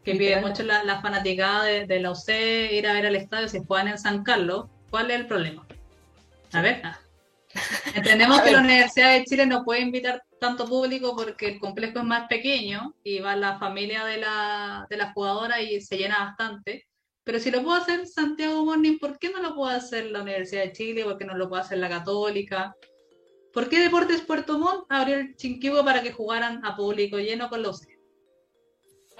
[0.04, 2.28] Que pide mucho la, la fanaticada de, la UC
[2.70, 4.66] ir a ver al estadio si juegan en San Carlos.
[4.88, 5.66] ¿Cuál es el problema?
[6.52, 6.98] A ver, ah.
[7.94, 12.04] entendemos que la Universidad de Chile no puede invitar tanto público porque el complejo es
[12.04, 16.86] más pequeño y va la familia de la, de la jugadora y se llena bastante.
[17.24, 20.62] Pero si lo puede hacer Santiago Morning, ¿por qué no lo puede hacer la Universidad
[20.62, 21.04] de Chile?
[21.04, 22.74] ¿Por qué no lo puede hacer la Católica?
[23.52, 27.62] ¿Por qué Deportes Puerto Montt abrió el Chinquibo para que jugaran a público lleno con
[27.62, 27.86] los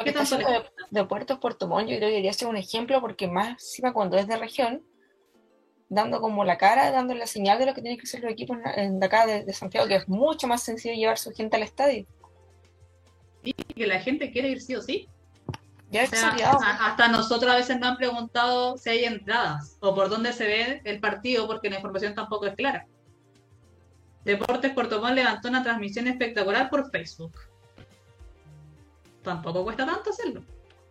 [0.04, 3.26] ¿Qué tanto de, de Puerto Puerto Montt yo creo que debería ser un ejemplo porque
[3.26, 4.87] más cuando es de región
[5.88, 8.58] dando como la cara, dando la señal de lo que tienen que hacer los equipos
[8.58, 12.06] de acá de, Santiago, que es mucho más sencillo llevar su gente al estadio.
[13.42, 15.08] Y que la gente quiere ir sí o sí.
[15.90, 20.44] Ya hasta nosotros a veces nos han preguntado si hay entradas o por dónde se
[20.44, 22.86] ve el partido, porque la información tampoco es clara.
[24.24, 27.32] Deportes Puerto Montt levantó una transmisión espectacular por Facebook.
[29.22, 30.44] Tampoco cuesta tanto hacerlo.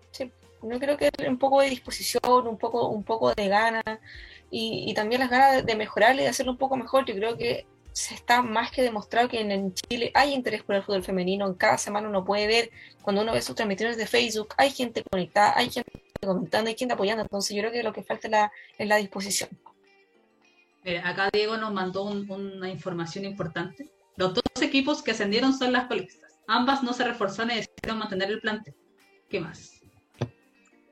[0.09, 0.31] Sí,
[0.63, 3.83] yo creo que un poco de disposición, un poco, un poco de ganas
[4.49, 7.05] y, también las ganas de, mejorarle y de hacerlo un poco mejor.
[7.05, 10.83] Yo creo que se está más que demostrado que en, Chile hay interés por el
[10.83, 11.47] fútbol femenino.
[11.47, 15.03] En cada semana uno puede ver, cuando uno ve sus transmisiones de Facebook, hay gente
[15.09, 17.23] conectada, hay gente comentando, hay gente apoyando.
[17.23, 19.49] Entonces yo creo que lo que falta es la, es la disposición.
[21.03, 23.89] acá Diego nos mandó una información importante.
[24.15, 26.39] Los dos equipos que ascendieron son las colistas.
[26.47, 28.73] Ambas no se reforzaron y decidieron mantener el plantel.
[29.29, 29.76] ¿Qué más?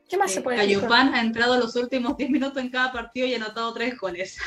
[0.09, 0.77] ¿Qué más se puede decir?
[0.77, 4.37] Cayupán ha entrado los últimos 10 minutos en cada partido y ha anotado 3 goles.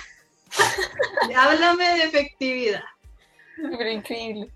[1.37, 2.85] Háblame de efectividad.
[3.57, 4.51] Pero increíble.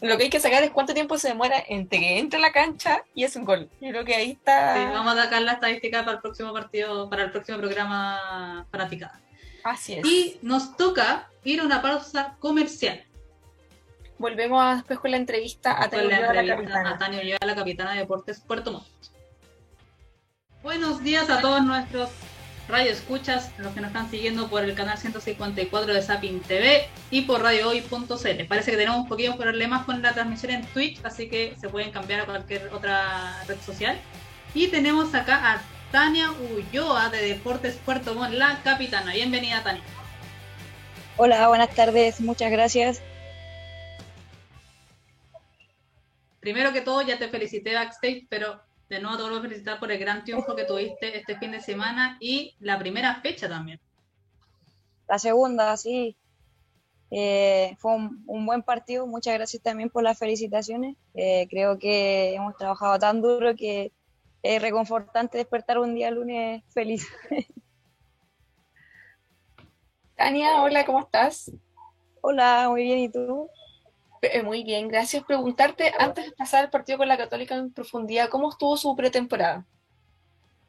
[0.00, 2.52] lo que hay que sacar es cuánto tiempo se demora entre que entra a la
[2.52, 3.68] cancha y es un gol.
[3.80, 4.76] Yo creo que ahí está.
[4.76, 9.20] Sí, vamos a sacar la estadística para el próximo partido, para el próximo programa Fanaticada.
[9.64, 10.06] Así es.
[10.06, 13.02] Y nos toca ir a una pausa comercial.
[14.18, 16.98] Volvemos después con la entrevista a Tania Ulloa, la capitana.
[17.40, 18.86] A la capitana de Deportes Puerto Montt.
[20.64, 22.08] Buenos días a todos nuestros
[22.68, 27.20] radio escuchas, los que nos están siguiendo por el canal 154 de Sapin TV y
[27.20, 28.44] por radiohoy.cl.
[28.48, 31.90] Parece que tenemos un poquito problemas con la transmisión en Twitch, así que se pueden
[31.90, 34.00] cambiar a cualquier otra red social.
[34.54, 39.12] Y tenemos acá a Tania Ulloa de Deportes Puerto Montt, la capitana.
[39.12, 39.82] Bienvenida, Tania.
[41.18, 43.02] Hola, buenas tardes, muchas gracias.
[46.40, 49.90] Primero que todo, ya te felicité backstage, pero de nuevo te vuelvo a felicitar por
[49.90, 53.80] el gran triunfo que tuviste este fin de semana y la primera fecha también.
[55.08, 56.16] La segunda, sí.
[57.10, 59.06] Eh, fue un, buen partido.
[59.06, 60.96] Muchas gracias también por las felicitaciones.
[61.14, 63.92] Eh, creo que hemos trabajado tan duro que
[64.42, 67.06] es reconfortante despertar un día lunes feliz.
[70.16, 71.50] Tania, hola, ¿cómo estás?
[72.20, 73.48] Hola, muy bien, ¿y tú?
[74.32, 75.22] Eh, muy bien, gracias.
[75.24, 79.66] Preguntarte, antes de pasar el partido con la Católica en profundidad, ¿cómo estuvo su pretemporada?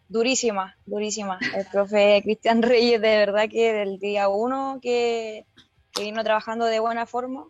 [0.09, 1.39] Durísima, durísima.
[1.55, 5.45] El profe Cristian Reyes, de verdad que del día uno que,
[5.97, 7.45] vino trabajando de buena forma,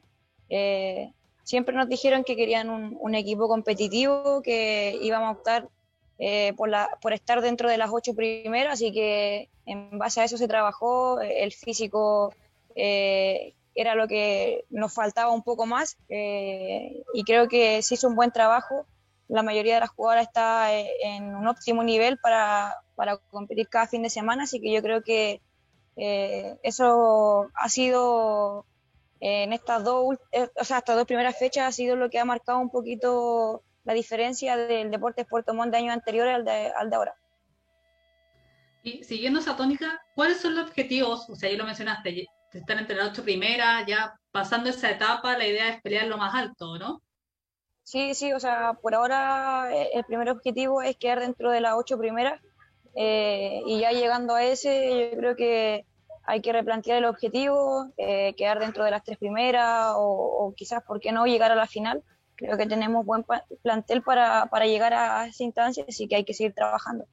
[0.50, 1.12] eh,
[1.44, 5.70] siempre nos dijeron que querían un, equipo competitivo, que íbamos a optar
[6.20, 10.26] eh, por, la, por estar dentro de las ocho primeras, así que en base a
[10.26, 12.34] eso se trabajó, el físico
[13.76, 18.16] era lo que nos faltaba un poco más eh, y creo que se hizo un
[18.16, 18.88] buen trabajo.
[19.28, 23.88] La mayoría de las jugadoras está eh, en un óptimo nivel para, para competir cada
[23.88, 25.42] fin de semana, así que yo creo que
[25.98, 28.66] eh, eso ha sido
[29.20, 30.18] en estas dos,
[30.56, 33.94] o sea, estas dos primeras fechas ha sido lo que ha marcado un poquito la
[33.94, 37.16] diferencia del deporte Puerto Montt de años anteriores al de, al de ahora.
[38.84, 41.28] Y siguiendo esa tónica, ¿cuáles son los objetivos?
[41.30, 42.28] O sea, ya lo mencionaste,
[42.60, 46.34] están entre las ocho primeras, ya pasando esa etapa, la idea es pelear lo más
[46.34, 47.02] alto, ¿no?
[47.84, 51.76] Sí, sí, o sea, por ahora eh, el primer objetivo es quedar dentro de las
[51.76, 52.42] ocho primeras
[52.96, 55.86] eh, y ya llegando a ese yo creo que
[56.24, 61.00] hay que replantear el objetivo, eh, quedar dentro de las tres primeras o, quizás, ¿por
[61.00, 62.04] qué no llegar a la final?
[62.36, 63.24] Creo que tenemos buen
[63.62, 67.06] plantel para, para llegar a esa instancia, así que hay que seguir trabajando.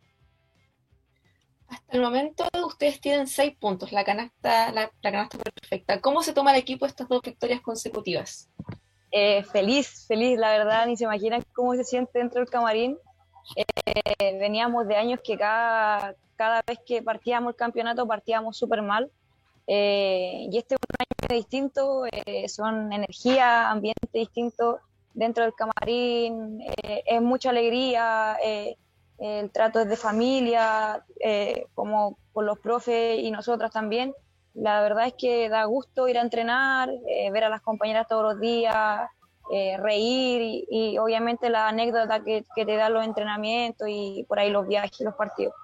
[1.72, 6.02] Hasta el momento ustedes tienen seis puntos, la canasta, la, canasta perfecta.
[6.02, 8.50] ¿Cómo se toma el equipo estas dos victorias consecutivas?
[9.10, 12.98] Eh, feliz, feliz, la verdad, ni se imaginan cómo se siente dentro del camarín.
[13.56, 19.10] Eh, veníamos de años que cada, cada vez que partíamos el campeonato partíamos súper mal.
[19.66, 22.04] Eh, y este es un año distinto,
[22.48, 24.80] son energía, ambiente distinto
[25.14, 28.36] dentro del camarín, es mucha alegría,
[29.22, 34.12] el trato es de familia, eh, como con los profes y nosotras también.
[34.52, 38.24] La verdad es que da gusto ir a entrenar, eh, ver a las compañeras todos
[38.24, 39.08] los días,
[39.52, 44.66] eh, reír y, obviamente la anécdota que, te dan los entrenamientos y por ahí los
[44.66, 45.54] viajes los partidos.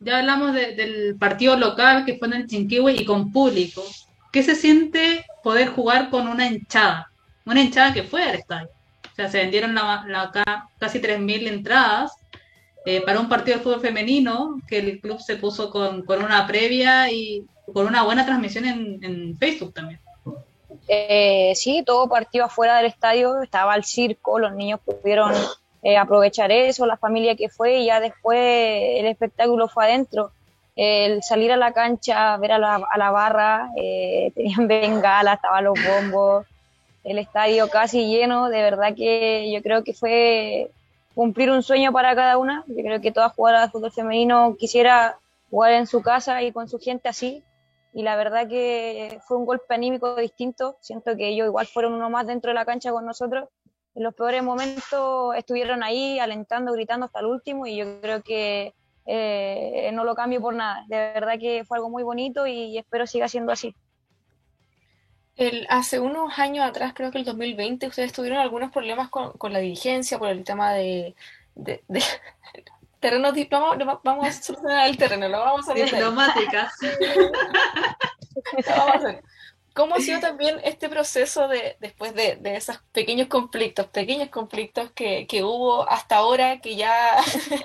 [0.00, 3.82] ya hablamos del partido local que fue en el Chinquihue y con público.
[4.30, 7.10] ¿Qué se siente poder jugar con una hinchada?
[7.46, 8.68] Una hinchada que fue al estadio.
[9.12, 10.32] O sea, se vendieron la,
[10.78, 12.12] casi 3.000 entradas
[12.86, 17.10] eh, para un partido de fútbol femenino que el club se puso con, una previa
[17.10, 20.00] y con una buena transmisión en, Facebook también.
[20.88, 25.32] Eh, sí, todo partido afuera del estadio, estaba el circo, los niños pudieron
[25.82, 30.32] eh, aprovechar eso, la familia que fue y ya después el espectáculo fue adentro.
[30.74, 33.68] El salir a la cancha, ver a la, a la barra,
[34.34, 36.46] tenían bengala, estaban los bombos,
[37.04, 40.70] el estadio casi lleno, de verdad que yo creo que fue
[41.14, 42.64] cumplir un sueño para cada una.
[42.66, 45.18] Yo creo que toda jugadora de fútbol femenino quisiera
[45.50, 47.42] jugar en su casa y con su gente así.
[47.92, 50.76] Y la verdad que fue un golpe anímico distinto.
[50.80, 53.48] Siento que ellos igual fueron uno más dentro de la cancha con nosotros.
[53.94, 58.72] En los peores momentos estuvieron ahí alentando, gritando hasta el último y yo creo que
[59.04, 60.84] eh, no lo cambio por nada.
[60.88, 63.74] De verdad que fue algo muy bonito y espero siga siendo así.
[65.36, 69.52] El, hace unos años atrás, creo que el 2020, ustedes tuvieron algunos problemas con, con
[69.52, 71.14] la dirigencia por el tema de,
[71.54, 71.82] de,
[73.00, 75.74] terreno vamos, vamos, a solucionar el terreno, lo vamos a.
[75.74, 76.72] Diplomáticas.
[79.74, 84.90] ¿Cómo ha sido también este proceso de, después de, de esos pequeños conflictos, pequeños conflictos
[84.92, 87.16] que, que, hubo hasta ahora, que ya,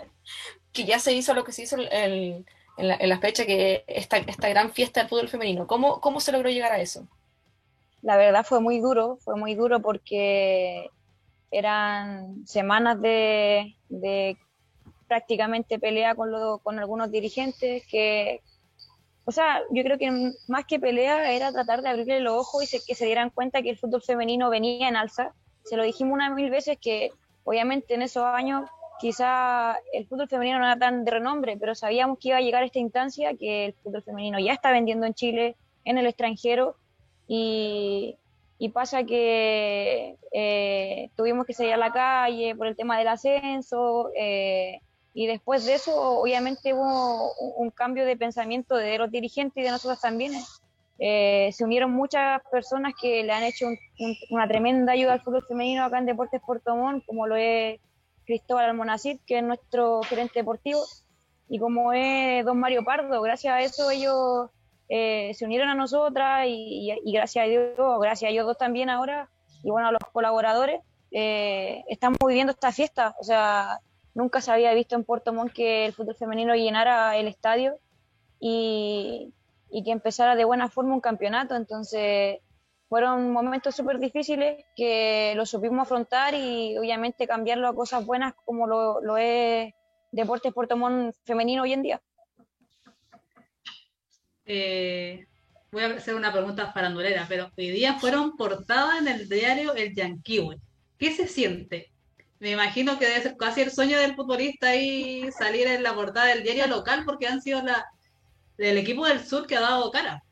[0.71, 2.45] que ya se hizo lo que se hizo en,
[2.77, 5.67] la, en, la, fecha, que esta, esta gran fiesta del fútbol femenino?
[5.67, 7.05] ¿Cómo, ¿Cómo se logró llegar a eso?
[8.01, 10.89] La verdad fue muy duro, fue muy duro porque
[11.51, 13.75] eran semanas de,
[15.07, 16.29] prácticamente pelea con,
[16.61, 18.41] con algunos dirigentes que,
[19.25, 22.79] o sea, yo creo que más que pelea era tratar de abrirle los ojos y
[22.85, 25.33] que se dieran cuenta que el fútbol femenino venía en alza.
[25.63, 27.11] Se lo dijimos unas mil veces que
[27.43, 32.19] obviamente en esos años quizá el fútbol femenino no era tan de renombre, pero sabíamos
[32.19, 35.13] que iba a llegar a esta instancia, que el fútbol femenino ya está vendiendo en
[35.13, 36.75] Chile, en el extranjero,
[37.27, 38.17] y,
[38.73, 44.79] pasa que eh, tuvimos que salir a la calle por el tema del ascenso, eh,
[45.13, 49.71] y después de eso obviamente hubo un, cambio de pensamiento de los dirigentes y de
[49.71, 50.33] nosotros también.
[50.99, 53.67] Eh, se unieron muchas personas que le han hecho
[54.29, 57.79] una tremenda ayuda al fútbol femenino acá en Deportes Puerto Montt, como lo es
[58.25, 60.81] Cristóbal Almonacid, que es nuestro gerente deportivo,
[61.49, 64.49] y como es don Mario Pardo, gracias a eso ellos
[64.89, 69.29] eh, se unieron a nosotras y, gracias a Dios, gracias a ellos dos también ahora,
[69.63, 73.79] y bueno, a los colaboradores, eh, estamos viviendo esta fiesta, o sea,
[74.13, 77.79] nunca se había visto en Puerto Montt que el fútbol femenino llenara el estadio
[78.39, 79.33] y,
[79.69, 82.39] y que empezara de buena forma un campeonato, entonces
[82.89, 88.67] fueron momentos súper difíciles que lo supimos afrontar y obviamente cambiarlo a cosas buenas como
[88.67, 89.73] lo, lo es
[90.11, 92.01] Deportes Puerto Montt femenino hoy en día.
[94.49, 95.27] Eh,
[95.73, 99.93] voy a hacer una pregunta farandulera, pero hoy día fueron portadas en el diario El
[99.93, 100.57] Yanquiwe.
[100.97, 101.91] ¿Qué se siente?
[102.39, 106.27] Me imagino que debe ser casi el sueño del futbolista ahí salir en la portada
[106.27, 107.85] del diario local porque han sido la,
[108.57, 110.23] del equipo del sur que ha dado cara.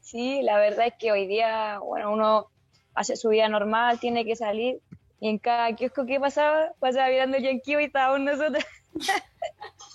[0.00, 2.46] Sí, la verdad es que hoy día, bueno, uno
[2.94, 4.80] hace su vida normal, tiene que salir.
[5.20, 8.64] Y en cada kiosco que pasaba, pasaba mirando el Yankee y estábamos nosotros.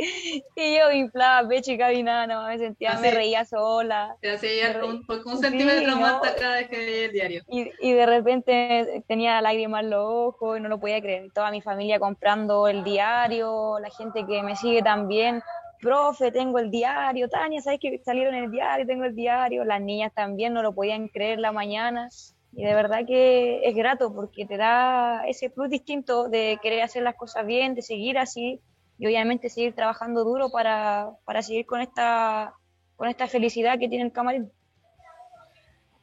[0.56, 4.16] y yo inflaba pecho y caminaba, no, me sentía, me reía sola.
[4.20, 7.42] Te hacía un, un centímetro más cada vez que leía el diario.
[7.48, 11.30] Y, y de repente tenía lágrimas en los ojos y no lo podía creer.
[11.32, 15.42] Toda mi familia comprando el diario, la gente que me sigue también
[15.80, 18.86] profe, tengo el diario, Tania, ¿sabes que salieron el diario?
[18.86, 22.10] Tengo el diario, las niñas también no lo podían creer la mañana
[22.52, 27.02] y de verdad que es grato porque te da ese plus distinto de querer hacer
[27.02, 28.60] las cosas bien, de seguir así
[29.00, 32.54] y obviamente seguir trabajando duro para, para seguir con esta,
[32.96, 34.52] con esta felicidad que tiene el camarín.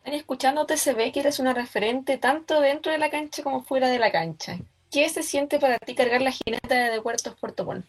[0.03, 3.99] Escuchándote se ve que eres una referente tanto dentro de la cancha como fuera de
[3.99, 4.57] la cancha.
[4.89, 7.85] ¿Qué se siente para ti cargar la jineta de Puertos Puerto Montt?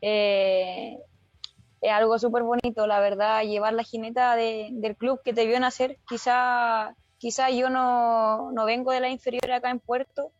[0.00, 0.98] Eh,
[1.80, 5.98] es algo súper bonito, la verdad, llevar la jineta del club que te vio nacer.
[6.08, 10.32] Quizá, quizá yo no, no, vengo de la inferior acá en Puerto,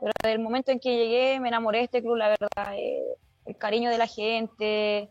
[0.00, 2.74] pero desde el momento en que llegué me enamoré de este club, la verdad.
[2.76, 3.04] Eh,
[3.46, 5.10] el cariño de la gente,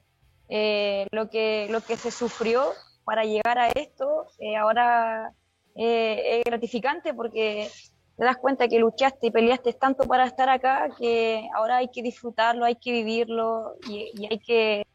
[0.49, 2.71] eh, lo, que, lo que se sufrió
[3.03, 5.33] para llegar a esto, ahora
[5.75, 7.69] es gratificante porque
[8.19, 12.03] te das cuenta que luchaste y peleaste tanto para estar acá que ahora hay que
[12.03, 14.85] disfrutarlo, hay que vivirlo y, hay, que,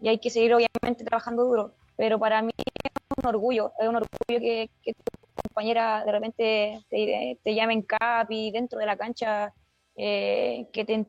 [0.00, 1.74] y hay que seguir obviamente trabajando duro.
[1.96, 7.38] Pero para mí es un orgullo, es un orgullo que, tu compañera de repente te,
[7.42, 9.52] te llamen capi dentro de la cancha,
[9.96, 11.06] eh, que, te,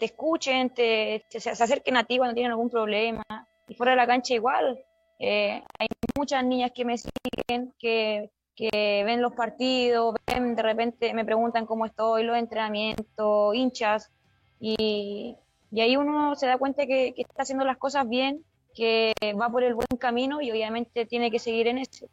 [0.00, 3.22] escuchen, te, se acerquen a ti cuando tienen algún problema.
[3.68, 4.78] Y fuera de la cancha igual.
[5.18, 11.12] Eh, hay muchas niñas que me siguen, que que ven los partidos, ven, de repente
[11.12, 14.10] me preguntan cómo estoy, los entrenamientos, hinchas,
[14.58, 15.36] y,
[15.72, 18.42] ahí uno se da cuenta que, está haciendo las cosas bien,
[18.74, 22.08] que va por el buen camino y obviamente tiene que seguir en eso.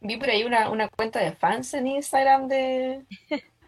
[0.00, 3.04] Vi por ahí una, una cuenta de fans en Instagram de,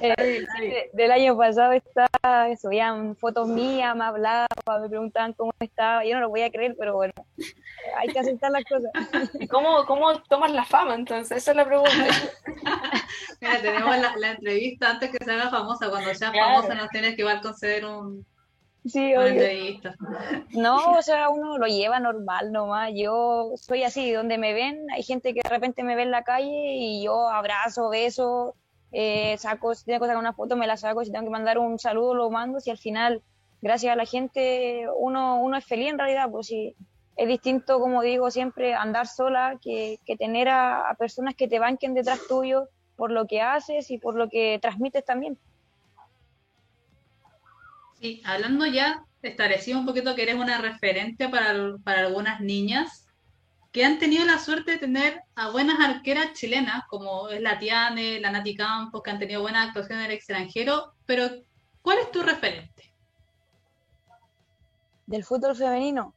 [0.00, 4.48] Eh, del año pasado estaba, subían fotos mías, me hablaban,
[4.82, 6.04] me preguntaban cómo estaba.
[6.04, 7.12] Yo no lo voy a creer, pero bueno,
[7.96, 8.90] hay que aceptar las cosas.
[9.50, 11.38] ¿Cómo, cómo tomas la fama entonces?
[11.38, 11.90] Esa es la pregunta.
[13.40, 15.88] Mira, tenemos la, entrevista antes que se haga famosa.
[15.88, 18.26] Cuando sea famosa nos tienes que igual conceder un,
[18.84, 19.94] Sí, entrevista.
[20.50, 22.90] No, o sea, uno lo lleva normal nomás.
[22.94, 26.24] Yo soy así, donde me ven, hay gente que de repente me ve en la
[26.24, 28.54] calle y yo abrazo, beso,
[28.92, 31.58] eh, saco, si tengo que sacar una foto, me la saco, si tengo que mandar
[31.58, 33.22] un saludo, lo mando, si al final,
[33.60, 36.76] gracias a la gente, uno, uno es feliz en realidad, pues si
[37.16, 42.20] es distinto, como digo siempre, andar sola que, tener a, personas que te banquen detrás
[42.28, 45.38] tuyo por lo que haces y por lo que transmites también.
[48.04, 53.08] Sí, hablando ya, establecimos un poquito que eres una referente para, para algunas niñas
[53.72, 58.20] que han tenido la suerte de tener a buenas arqueras chilenas, como es la Tiane,
[58.20, 61.30] la Nati Campos, que han tenido buenas actuaciones en el extranjero, pero
[61.80, 62.92] ¿cuál es tu referente?
[65.06, 66.12] Del fútbol femenino.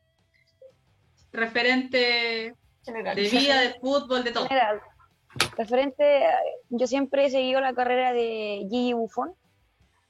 [1.31, 2.53] Referente
[2.85, 4.45] de vida, de fútbol, de todo.
[4.49, 4.81] General.
[5.55, 6.25] Referente,
[6.67, 9.33] yo siempre he seguido la carrera de Gigi Buffon.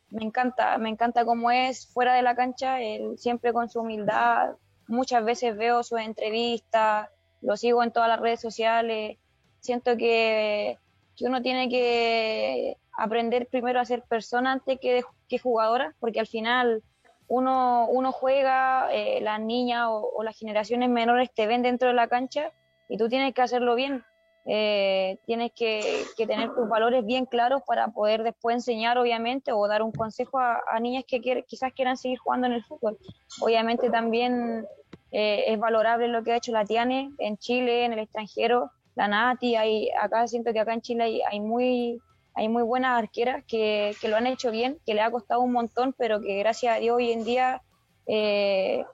[0.09, 4.55] Me encanta, me encanta cómo es fuera de la cancha, él siempre con su humildad.
[4.87, 7.09] Muchas veces veo sus entrevistas,
[7.41, 9.17] lo sigo en todas las redes sociales.
[9.59, 10.77] Siento que,
[11.21, 16.83] uno tiene que aprender primero a ser persona antes que, que jugadora, porque al final
[17.27, 22.07] uno, uno juega, eh, las niñas o, las generaciones menores te ven dentro de la
[22.07, 22.51] cancha
[22.89, 24.03] y tú tienes que hacerlo bien.
[24.49, 29.81] Eh, tienes que, tener tus valores bien claros para poder después enseñar, obviamente, o dar
[29.81, 32.97] un consejo a, niñas que quizás quieran seguir jugando en el fútbol.
[33.41, 34.65] Obviamente también
[35.11, 39.07] eh, es valorable lo que ha hecho la Tiane en Chile, en el extranjero, la
[39.07, 42.01] Nati, hay, acá siento que acá en Chile hay, hay muy
[42.37, 45.93] hay muy buenas arqueras que, lo han hecho bien, que le ha costado un montón,
[45.97, 47.63] pero que gracias a Dios hoy en día
[48.05, 48.85] eh,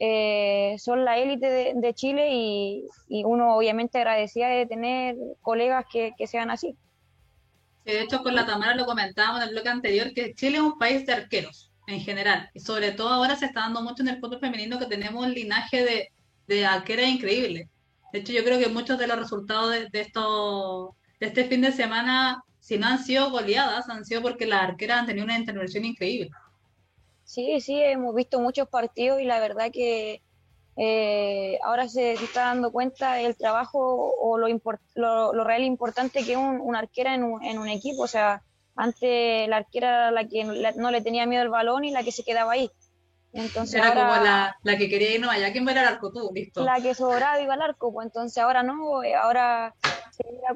[0.00, 2.84] eh, son la élite de, Chile y,
[3.24, 6.74] uno obviamente agradecía de tener colegas que, sean así.
[7.84, 10.78] de hecho con la Tamara lo comentábamos en el bloque anterior, que Chile es un
[10.78, 14.20] país de arqueros en general, y sobre todo ahora se está dando mucho en el
[14.20, 16.08] fútbol femenino que tenemos un linaje de,
[16.46, 17.68] de arqueras increíble.
[18.12, 21.60] De hecho, yo creo que muchos de los resultados de, de, esto, de este fin
[21.60, 25.38] de semana si no han sido goleadas, han sido porque las arqueras han tenido una
[25.38, 26.30] intervención increíble.
[27.30, 30.20] Sí, sí, hemos visto muchos partidos y la verdad que
[30.76, 33.78] eh, ahora se, está dando cuenta el trabajo
[34.18, 34.48] o lo,
[34.96, 38.02] lo, real importante que es una arquera en un, en un, equipo.
[38.02, 38.42] O sea,
[38.74, 40.42] antes la arquera era la que
[40.74, 42.68] no le tenía miedo al balón y la que se quedaba ahí.
[43.32, 46.32] Entonces era como la, la, que quería ir no allá, ¿quién va al arco tú?
[46.34, 46.64] Listo.
[46.64, 49.72] La que sobraba iba al arco, pues entonces ahora no, eh, ahora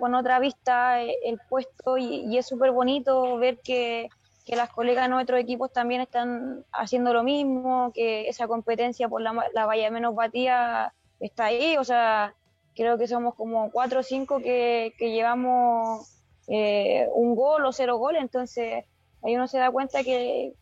[0.00, 4.08] con otra vista eh, el puesto y, es súper bonito ver que,
[4.46, 9.34] las colegas de nuestros equipos también están haciendo lo mismo, que esa competencia por la,
[9.54, 12.34] la valla menos batida está ahí, o sea,
[12.74, 16.08] creo que somos como cuatro o cinco que, llevamos
[16.48, 18.84] eh, un gol o cero gol, entonces
[19.22, 20.54] ahí uno se da cuenta que,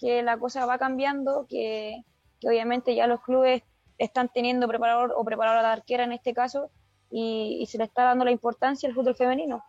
[0.00, 2.02] la cosa va cambiando, que,
[2.40, 3.62] que obviamente ya los clubes
[3.98, 6.70] están teniendo preparador o preparadora de arquera en este caso,
[7.10, 9.62] y, se le está dando la importancia al fútbol femenino.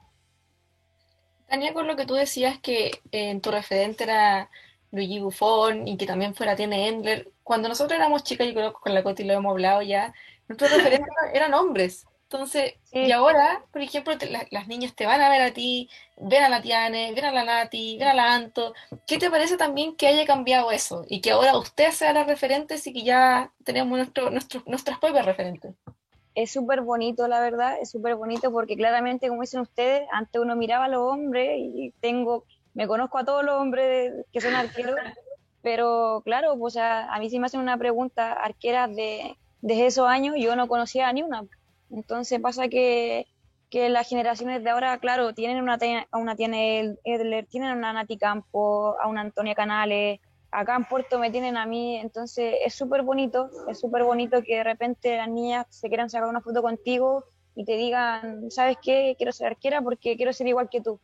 [1.51, 4.49] Tania, con lo que tú decías que en eh, tu referente era
[4.91, 8.79] Luigi Buffon y que también fuera Tiene Endler, cuando nosotros éramos chicas, yo creo que
[8.79, 10.13] con la Coti lo hemos hablado ya,
[10.47, 12.05] nuestros referentes eran hombres.
[12.23, 14.13] Entonces, y ahora, por ejemplo,
[14.51, 17.43] las niñas te van a ver a ti, ven a la Tiane, ven a la
[17.43, 18.73] Nati, ven a la Anto.
[19.05, 21.03] ¿Qué te parece también que haya cambiado eso?
[21.09, 25.25] Y que ahora usted sea la referentes y que ya tenemos nuestro, nuestro, nuestras propias
[25.25, 25.75] referentes
[26.35, 30.55] es súper bonito, la verdad, es súper bonito porque claramente, como dicen ustedes, antes uno
[30.55, 34.95] miraba a los hombres y tengo, me conozco a todos los hombres que son arqueros,
[35.61, 40.55] pero claro, pues a, mí sí me hacen una pregunta, arqueras de, esos años, yo
[40.55, 41.43] no conocía a ni una.
[41.91, 43.27] Entonces pasa que,
[43.69, 45.77] que las generaciones de ahora, claro, tienen una,
[46.13, 50.19] una tiene Edler, tienen una Nati Campo, a una Antonia Canales,
[50.51, 54.57] acá en Puerto me tienen a mí, entonces es súper bonito, es súper bonito que
[54.57, 57.23] de repente las niñas se quieran sacar una foto contigo
[57.55, 59.15] y te digan, ¿sabes qué?
[59.17, 60.99] Quiero ser arquera porque quiero ser igual que tú.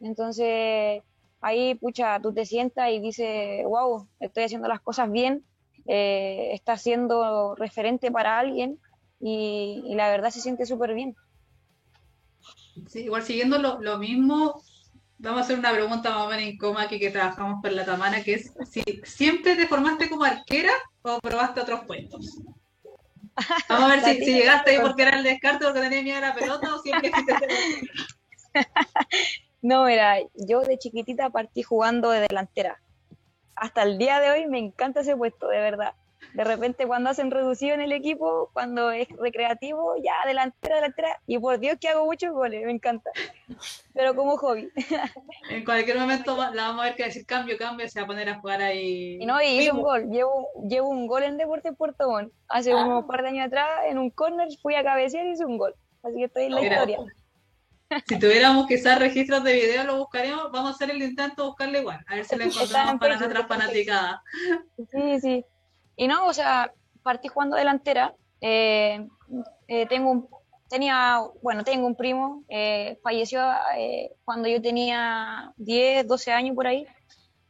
[0.00, 1.02] Entonces
[1.40, 5.44] ahí, pucha, tú te sientas y dices, wow, estoy haciendo las cosas bien,
[5.86, 8.78] eh, está siendo referente para alguien
[9.20, 11.16] y, la verdad se siente súper bien.
[12.88, 14.62] Sí, igual siguiendo lo, lo mismo,
[15.22, 18.22] Vamos a hacer una pregunta más o menos incómoda aquí que trabajamos por la Tamana,
[18.22, 22.38] que es si siempre te formaste como arquera o probaste otros puestos.
[23.68, 26.34] Vamos a ver si, llegaste ahí porque era el descarte, porque tenías miedo a la
[26.34, 27.12] pelota o siempre
[29.62, 32.80] No, mira, yo de chiquitita partí jugando de delantera.
[33.56, 35.92] Hasta el día de hoy me encanta ese puesto, de verdad.
[36.34, 41.38] De repente cuando hacen reducido en el equipo, cuando es recreativo, ya delantera, delantera, y
[41.38, 43.10] por Dios que hago muchos goles, me encanta.
[43.94, 44.70] Pero como hobby.
[45.50, 48.28] En cualquier momento la vamos a ver que decir cambio, cambio, se va a poner
[48.28, 49.18] a jugar ahí.
[49.20, 52.32] Y no, y hice un gol, llevo, llevo un gol en Deporte Puerto Montt.
[52.48, 52.84] Hace ah.
[52.84, 55.74] unos par de años atrás, en un corner, fui a cabecear y hice un gol.
[56.02, 56.98] Así que estoy en la historia.
[58.06, 60.52] Si tuviéramos quizás registros de video, lo buscaríamos.
[60.52, 62.04] Vamos a hacer el intento de buscarle igual.
[62.06, 64.20] A ver si lo encontramos para nuestras fanaticadas.
[64.92, 65.44] Sí, sí.
[66.00, 66.72] Y no, o sea,
[67.02, 68.14] partí jugando delantera.
[68.40, 69.06] Eh,
[69.68, 70.28] eh, tengo un,
[70.70, 73.42] tenía, bueno, tengo un primo, eh, falleció
[74.24, 76.86] cuando yo tenía 10, 12 años por ahí,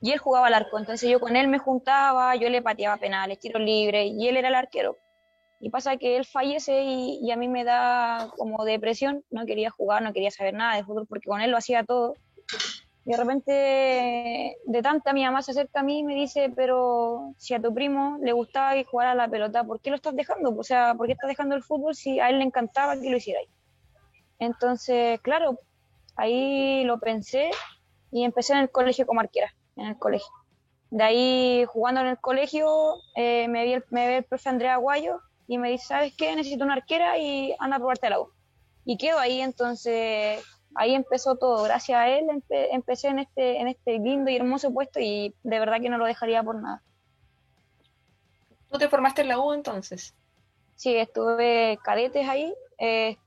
[0.00, 0.80] y él jugaba al arco.
[0.80, 4.48] Entonces yo con él me juntaba, yo le pateaba penales, tiros libres, y él era
[4.48, 4.96] el arquero.
[5.60, 9.70] Y pasa que él fallece y, y, a mí me da como depresión, no quería
[9.70, 12.16] jugar, no quería saber nada de fútbol porque con él lo hacía todo.
[13.10, 17.34] Y de repente, de tanta, mi mamá se acerca a mí y me dice, pero
[17.38, 20.56] si a tu primo le gustaba jugar a la pelota, ¿por qué lo estás dejando?
[20.56, 23.16] O sea, ¿por qué estás dejando el fútbol si a él le encantaba que lo
[23.16, 23.48] hicierais?
[24.38, 25.58] Entonces, claro,
[26.14, 27.50] ahí lo pensé
[28.12, 30.30] y empecé en el colegio como arquera, en el colegio.
[30.90, 34.74] De ahí, jugando en el colegio, eh, me, vi el, me ve el profe Andrea
[34.74, 36.36] Aguayo y me dice, ¿sabes qué?
[36.36, 38.28] Necesito una arquera y anda a probarte la U.
[38.84, 40.44] Y quedo ahí, entonces
[40.74, 41.64] ahí empezó todo.
[41.64, 45.80] Gracias a él empecé en este, en este lindo y hermoso puesto y de verdad
[45.80, 46.82] que no lo dejaría por nada.
[48.70, 50.14] ¿Tú te formaste en la U entonces?
[50.76, 52.54] Sí, estuve cadetes ahí.
[52.78, 53.18] Eh,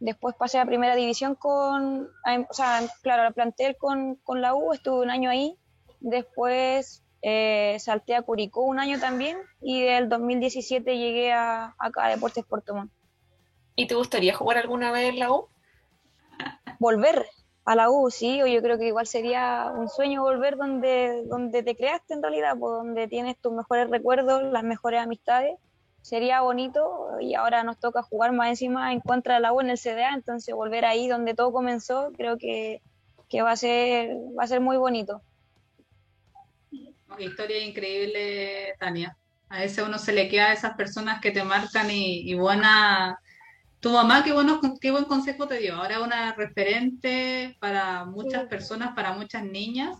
[0.00, 4.72] después pasé a primera división con, o sea, claro, la plantel con, con la U,
[4.72, 5.56] estuve un año ahí.
[6.00, 12.10] Después eh, salté a Curicó un año también y del 2017 llegué a, acá a
[12.10, 12.92] Deportes Puerto Montt.
[13.74, 15.48] ¿Y te gustaría jugar alguna vez en la U?
[16.78, 17.26] Volver
[17.64, 21.62] a la U, sí, o yo creo que igual sería un sueño volver donde, donde
[21.62, 25.58] te creaste en realidad, pues, donde tienes tus mejores recuerdos, las mejores amistades.
[26.00, 29.70] Sería bonito y ahora nos toca jugar más encima en contra de la U en
[29.70, 32.80] el CDA, entonces volver ahí donde todo comenzó creo que,
[33.28, 35.20] que va, a ser, va a ser muy bonito
[37.18, 39.16] historia increíble, Tania.
[39.48, 43.18] A veces uno se le queda a esas personas que te marcan y, buena...
[43.80, 45.76] Tu mamá, qué, bueno, qué buen consejo te dio.
[45.76, 49.96] Ahora una referente para muchas personas, para muchas niñas.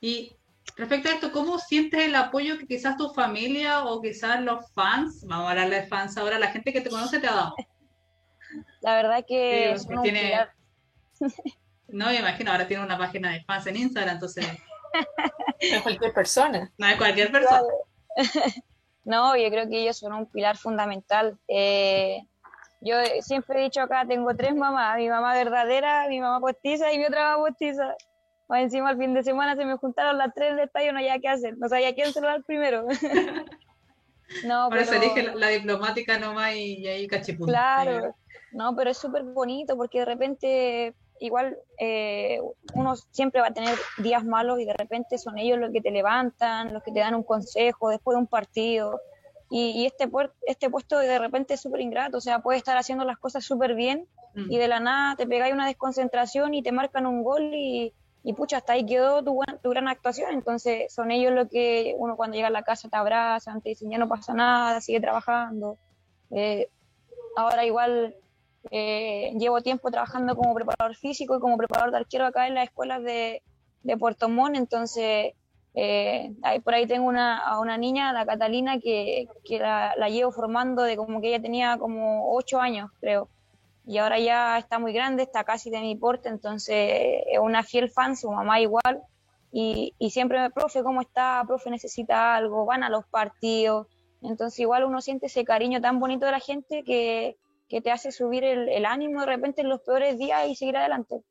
[0.00, 0.36] Y
[0.76, 5.24] respecto a esto, ¿cómo sientes el apoyo que quizás tu familia o quizás los fans,
[5.26, 7.54] vamos a hablar de fans ahora, la gente que te conoce te ha dado?
[8.80, 10.38] La verdad que tiene...
[11.92, 16.12] No, me imagino, ahora tiene una página de fans en Instagram, entonces no es cualquier
[16.12, 16.72] persona.
[16.78, 17.62] No es cualquier persona.
[19.04, 21.36] No, yo creo que ellos son un pilar fundamental.
[21.48, 22.22] Eh,
[22.80, 26.98] yo siempre he dicho acá, tengo tres mamás, mi mamá verdadera, mi mamá postiza y
[26.98, 27.96] mi otra mamá postiza.
[28.46, 31.20] O encima el fin de semana se me juntaron las tres del estadio, no había
[31.20, 32.86] qué hacer, no sabía quién se lo dar primero.
[34.44, 37.46] no, Por eso elige la, diplomática nomás y, ahí cachipún.
[37.46, 38.14] Claro,
[38.52, 42.40] no, pero es súper bonito porque de repente igual eh,
[42.74, 45.90] uno siempre va a tener días malos y de repente son ellos los que te
[45.90, 48.98] levantan, los que te dan un consejo después de un partido.
[49.52, 50.08] Y, este,
[50.46, 53.74] este puesto de repente es súper ingrato, o sea, puedes estar haciendo las cosas súper
[53.74, 54.06] bien
[54.48, 57.92] y de la nada te pegáis una desconcentración y te marcan un gol y,
[58.22, 60.32] y pucha, hasta ahí quedó tu, tu, gran actuación.
[60.34, 63.90] Entonces son ellos los que uno cuando llega a la casa te abrazan, te dicen
[63.90, 65.78] ya no pasa nada, sigue trabajando.
[66.30, 66.68] Eh,
[67.36, 68.14] ahora igual
[68.70, 72.64] eh, llevo tiempo trabajando como preparador físico y como preparador de arquero acá en las
[72.64, 73.42] escuelas de,
[73.82, 75.34] de Puerto Montt, entonces
[75.74, 76.32] eh,
[76.64, 80.96] por ahí tengo una, a una niña, la Catalina, que, que la, llevo formando de
[80.96, 83.28] como que ella tenía como ocho años, creo.
[83.86, 87.90] Y ahora ya está muy grande, está casi de mi porte, entonces es una fiel
[87.90, 89.02] fan, su mamá igual.
[89.52, 91.42] Y, y siempre me, profe, ¿cómo está?
[91.46, 93.88] Profe, necesita algo, van a los partidos.
[94.22, 97.36] Entonces igual uno siente ese cariño tan bonito de la gente que,
[97.70, 101.22] que te hace subir el, ánimo de repente en los peores días y seguir adelante.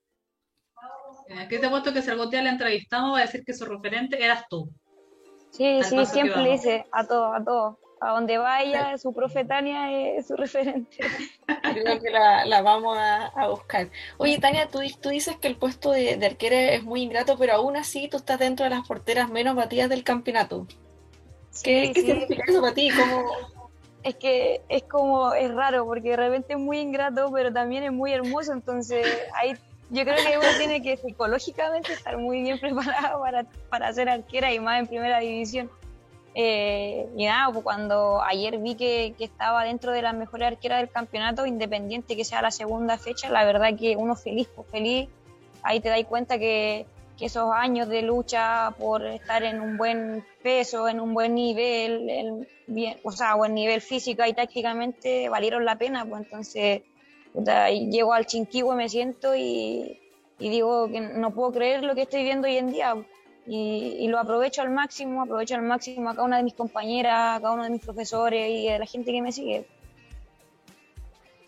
[1.47, 3.65] ¿Qué te he puesto que si algún día le entrevistamos va a decir que su
[3.65, 4.69] referente eras tú?
[5.51, 7.80] Sí, sí, siempre le dice a todo, a todo.
[8.01, 10.97] A donde vaya, su profe Tania es su referente.
[11.73, 13.89] Creo que la, vamos a, buscar.
[14.17, 17.53] Oye, Tania, tú, tú dices que el puesto de, de, arquera es muy ingrato, pero
[17.53, 20.65] aún así tú estás dentro de las porteras menos batidas del campeonato.
[21.61, 22.89] ¿Qué, significa eso para ti?
[22.89, 23.25] ¿Cómo,
[24.03, 27.91] es que es como, es raro, porque de repente es muy ingrato, pero también es
[27.91, 29.57] muy hermoso, entonces ahí
[29.89, 34.53] yo creo que uno tiene que psicológicamente estar muy bien preparado para, para ser arquera
[34.53, 35.69] y más en primera división.
[36.35, 40.79] Eh, y nada, pues cuando ayer vi que, que, estaba dentro de las mejores arqueras
[40.79, 45.09] del campeonato, independiente que sea la segunda fecha, la verdad que uno feliz, pues feliz,
[45.63, 46.85] ahí te das cuenta que,
[47.17, 52.47] que esos años de lucha por estar en un buen peso, en un buen nivel,
[52.67, 56.83] bien, o sea, buen nivel físico y tácticamente valieron la pena, pues entonces
[57.34, 59.99] llego al Chinquihue, me siento y,
[60.39, 62.95] digo que no puedo creer lo que estoy viendo hoy en día
[63.45, 67.38] y, y, lo aprovecho al máximo, aprovecho al máximo a cada una de mis compañeras,
[67.38, 69.65] a cada uno de mis profesores y a la gente que me sigue.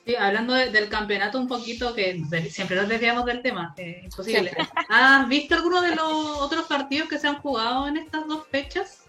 [0.05, 2.19] Sí, hablando del campeonato un poquito, que
[2.49, 4.51] siempre nos desviamos del tema, eh, imposible.
[4.89, 9.03] ¿Has visto alguno de los otros partidos que se han jugado en estas dos fechas?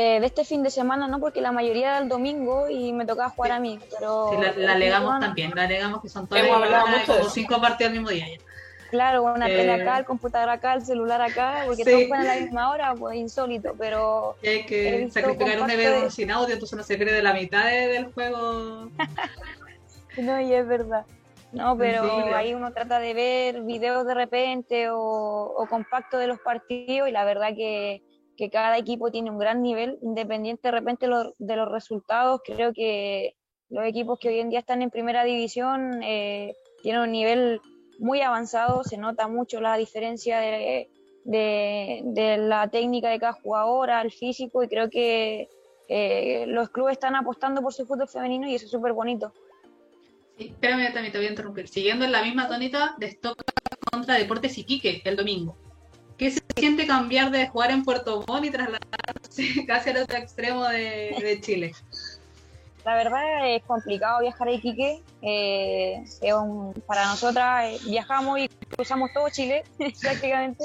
[0.00, 3.30] Eh, de este fin de semana no, porque la mayoría del domingo y me tocaba
[3.30, 4.30] jugar a mí, pero...
[4.30, 6.40] Sí, la, alegamos también, la alegamos que son todos
[7.04, 8.26] como cinco partidos al mismo día.
[8.92, 9.68] Claro, una eh...
[9.72, 13.16] acá, el computador acá, el celular acá, porque todos juegan a la misma hora, pues
[13.16, 14.36] insólito, pero...
[14.40, 18.12] hay que sacrificar un evento sin audio, entonces no se cree de la mitad del
[18.12, 18.90] juego.
[20.16, 21.06] No, y es verdad.
[21.52, 26.40] No, pero ahí uno trata de ver videos de repente o, o compactos de los
[26.40, 28.02] partidos y la verdad que,
[28.38, 31.06] que, cada equipo tiene un gran nivel, independiente de repente
[31.38, 32.40] de los resultados.
[32.44, 33.34] Creo que
[33.68, 37.60] los equipos que hoy en día están en primera división eh, tienen un nivel
[37.98, 40.88] muy avanzado, se nota mucho la diferencia de,
[41.24, 45.48] de, la técnica de cada jugador al físico y creo que
[45.88, 49.32] eh, los clubes están apostando por su fútbol femenino y eso es súper bonito.
[50.38, 51.66] Sí, espérame, también te voy a interrumpir.
[51.66, 53.44] Siguiendo en la misma tónica, destoca
[53.90, 55.56] contra Deportes Iquique el domingo.
[56.18, 60.64] ¿Qué se siente cambiar de jugar en Puerto Montt y trasladarse casi al otro extremo
[60.64, 61.72] de, Chile?
[62.84, 65.02] La verdad es complicado viajar a Iquique.
[65.22, 66.04] Eh,
[66.86, 69.64] para nosotras eh, viajamos y cruzamos todo Chile
[70.00, 70.64] prácticamente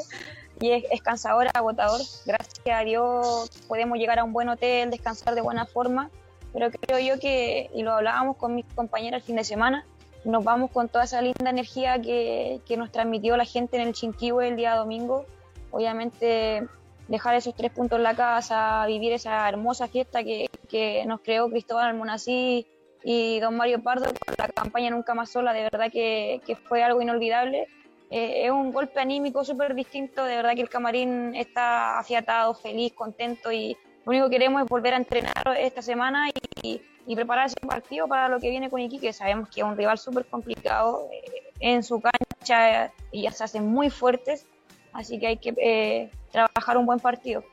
[0.59, 2.01] y es, es, cansador, agotador.
[2.25, 6.09] Gracias a Dios podemos llegar a un buen hotel, descansar de buena forma
[6.53, 9.85] pero creo yo que, y lo hablábamos con mis compañeras el fin de semana,
[10.23, 13.93] nos vamos con toda esa linda energía que, que nos transmitió la gente en el
[13.93, 15.25] Chinquihue el día domingo.
[15.73, 16.67] Obviamente
[17.09, 21.49] dejar esos tres puntos en la casa, vivir esa hermosa fiesta que, que nos creó
[21.49, 22.65] Cristóbal Almonací
[23.03, 26.81] y don Mario Pardo con la campaña Nunca Más Sola, de verdad que, que fue
[26.83, 27.67] algo inolvidable.
[28.09, 32.93] Eh, es un golpe anímico súper distinto, de verdad que el camarín está afiatado, feliz,
[32.93, 36.29] contento y, lo único que queremos es volver a entrenar esta semana
[36.61, 36.81] y,
[37.15, 39.13] preparar ese partido para lo que viene con Iquique.
[39.13, 43.65] Sabemos que es un rival súper complicado eh, en su cancha y ya se hacen
[43.65, 44.45] muy fuertes,
[44.93, 47.43] así que hay que eh, trabajar un buen partido.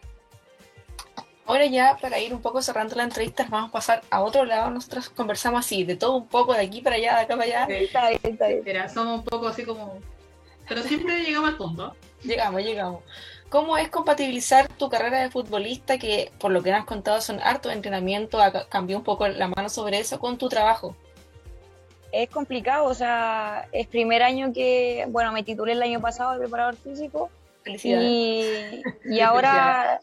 [1.46, 4.70] Ahora ya para ir un poco cerrando la entrevista vamos a pasar a otro lado.
[4.70, 7.74] Nosotros conversamos así, de todo un poco, de aquí para allá, de acá para allá.
[7.74, 8.88] está bien, está bien.
[8.88, 9.98] somos un poco así como...
[10.68, 11.96] Pero siempre llegamos al punto.
[12.22, 13.02] Llegamos, llegamos.
[13.48, 17.40] ¿Cómo es compatibilizar tu carrera de futbolista, que por lo que me has contado son
[17.40, 18.38] harto de entrenamiento,
[18.68, 20.94] cambió un poco la mano sobre eso, con tu trabajo?
[22.12, 26.40] Es complicado, o sea, es primer año que, bueno, me titulé el año pasado de
[26.40, 27.30] preparador físico.
[27.62, 28.82] Felicidades.
[29.04, 30.00] Y, ahora,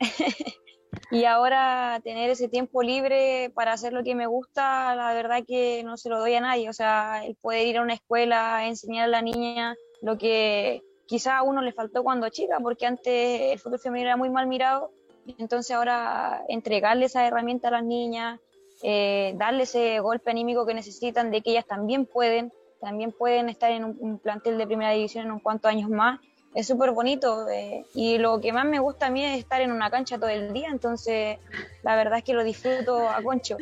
[1.10, 5.82] y ahora tener ese tiempo libre para hacer lo que me gusta, la verdad que
[5.84, 6.68] no se lo doy a nadie.
[6.68, 11.38] O sea, el poder ir a una escuela, enseñar a la niña lo que quizá
[11.38, 14.90] a uno le faltó cuando chica, porque antes el fútbol femenino era muy mal mirado,
[15.38, 18.40] entonces ahora entregarle esa herramienta a las niñas,
[18.82, 23.70] eh, darle ese golpe anímico que necesitan de que ellas también pueden, también pueden estar
[23.70, 26.20] en un, plantel de primera división en un cuantos años más,
[26.54, 29.72] es súper bonito eh, y lo que más me gusta a mí es estar en
[29.72, 31.38] una cancha todo el día, entonces
[31.82, 33.56] la verdad es que lo disfruto a concho.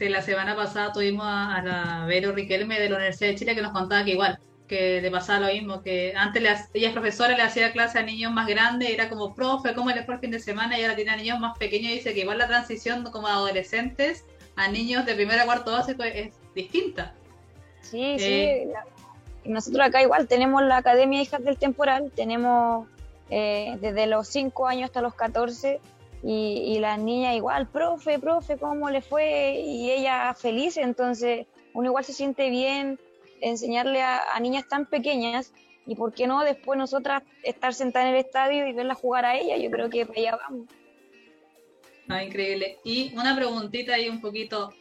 [0.00, 3.60] La semana pasada tuvimos a, a la Vero Riquelme de la Universidad de Chile que
[3.60, 4.38] nos contaba que igual
[4.68, 6.42] que le pasaba lo mismo, que antes
[6.72, 10.04] ella es profesora, le hacía clase a niños más grandes, era como, profe, ¿cómo le
[10.04, 10.78] fue el fin de semana?
[10.78, 14.24] Y ahora tiene a niños más pequeños y dice que igual la transición como adolescentes
[14.56, 17.14] a niños de primero a cuarto básico es distinta.
[17.82, 18.24] Sí, sí.
[18.24, 18.72] Eh,
[19.44, 22.88] nosotros acá igual tenemos la Academia Hijas del Temporal, tenemos
[23.28, 25.80] eh, desde los 5 años hasta los 14
[26.22, 29.60] y, y las niñas igual, profe, profe, ¿cómo le fue?
[29.60, 32.98] Y ella feliz, entonces uno igual se siente bien
[33.44, 35.52] enseñarle a, niñas tan pequeñas
[35.86, 39.36] y por qué no después nosotras estar sentadas en el estadio y verla jugar a
[39.36, 40.68] ella, yo creo que para allá vamos.
[42.08, 42.78] Ah, increíble.
[42.84, 44.72] Y una preguntita ahí un poquito,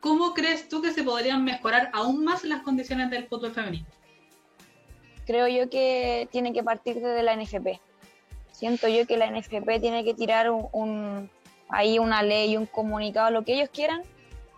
[0.00, 3.86] ¿cómo crees tú que se podrían mejorar aún más las condiciones del fútbol femenino?
[5.26, 7.80] Creo yo que tiene que partir desde la NFP.
[8.52, 11.30] Siento yo que la NFP tiene que tirar un,
[11.68, 14.02] ahí una ley, un comunicado, lo que ellos quieran,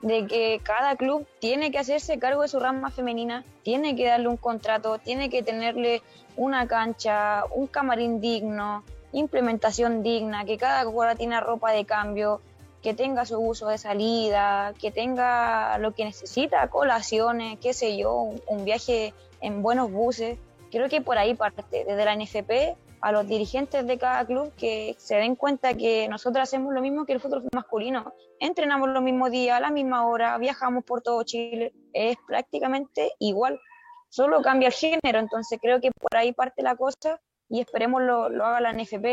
[0.03, 4.29] de que cada club tiene que hacerse cargo de su rama femenina, tiene que darle
[4.29, 6.03] un contrato, tiene que tenerle
[6.37, 8.83] una cancha, un camarín digno,
[9.13, 12.41] implementación digna, que cada jugadora tenga ropa de cambio,
[12.83, 18.31] que tenga su uso de salida, que tenga lo que necesita, colaciones, qué sé yo,
[18.47, 20.37] un viaje en buenos buses.
[20.73, 24.95] Creo que por ahí parte, desde la NFP a los dirigentes de cada club que
[24.97, 28.15] se den cuenta que nosotros hacemos lo mismo que el fútbol masculino.
[28.39, 31.73] Entrenamos los mismos días, a la misma hora, viajamos por todo Chile.
[31.93, 33.61] Es prácticamente igual,
[34.09, 35.19] solo cambia el género.
[35.19, 39.05] Entonces creo que por ahí parte la cosa y esperemos lo, lo haga la NFP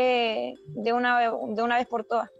[0.66, 2.30] de una, de una vez por todas.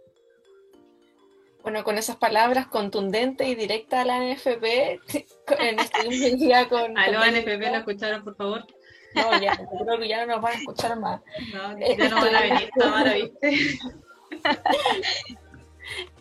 [1.63, 4.63] Bueno, con esas palabras contundentes y directas a la NFP,
[5.59, 6.97] en este día con...
[6.97, 8.65] Aló, NFP, ¿lo escucharon, por favor?
[9.15, 11.21] No, ya, creo que ya no nos van a escuchar más.
[11.53, 13.79] No, ya no van a venir, Tamara, ¿viste?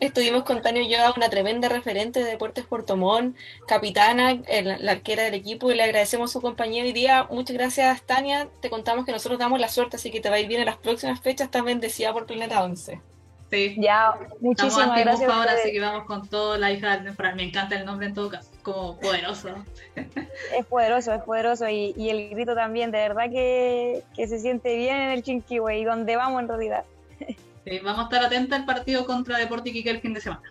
[0.00, 3.36] Estuvimos con Tania Yoga, una tremenda referente de Deportes Portomón,
[3.68, 4.40] capitana,
[4.80, 7.28] la arquera del equipo, y le agradecemos su compañía hoy día.
[7.30, 8.48] Muchas gracias, Tania.
[8.60, 10.66] Te contamos que nosotros damos la suerte, así que te va a ir bien en
[10.66, 11.46] las próximas fechas.
[11.46, 13.00] Estás bendecida por Planeta 11.
[13.50, 13.74] Sí.
[13.78, 15.30] Ya, muchísimas Estamos gracias.
[15.30, 17.34] a ahora, así que vamos con todo la hija del Fran.
[17.36, 19.48] Me encanta el nombre en todo caso, como poderoso.
[20.56, 21.68] Es poderoso, es poderoso.
[21.68, 25.78] Y, y el grito también, de verdad que, que se siente bien en el Chinquihue
[25.78, 26.84] y donde vamos en realidad.
[27.64, 30.42] Sí, vamos a estar atentos al partido contra Deporte Iquique el fin de semana.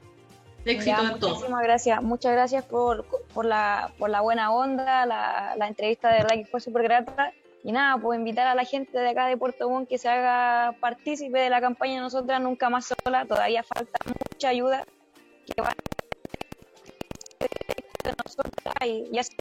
[0.66, 1.36] Éxito Ya, en todo.
[1.36, 6.18] Muchísimas gracias, muchas gracias por, por, la, por la buena onda, la, la entrevista de
[6.18, 7.32] verdad que fue súper grata.
[7.64, 10.76] Y nada, pues invitar a la gente de acá de Puerto Montt que se haga
[10.80, 13.26] partícipe de la campaña Nosotras Nunca Más Sola.
[13.26, 14.86] Todavía falta mucha ayuda
[15.46, 15.74] que va
[18.04, 19.34] de nosotras y ya se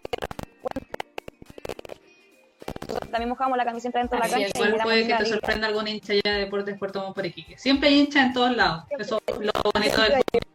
[2.88, 5.26] nosotros también mojamos la camiseta dentro de la Así cancha Igual puede que te a
[5.26, 7.58] sorprenda algún hincha ya de Deportes Puerto Montt por Iquique.
[7.58, 8.84] Siempre hay hincha en todos lados.
[8.98, 10.48] Eso es lo bonito del fútbol.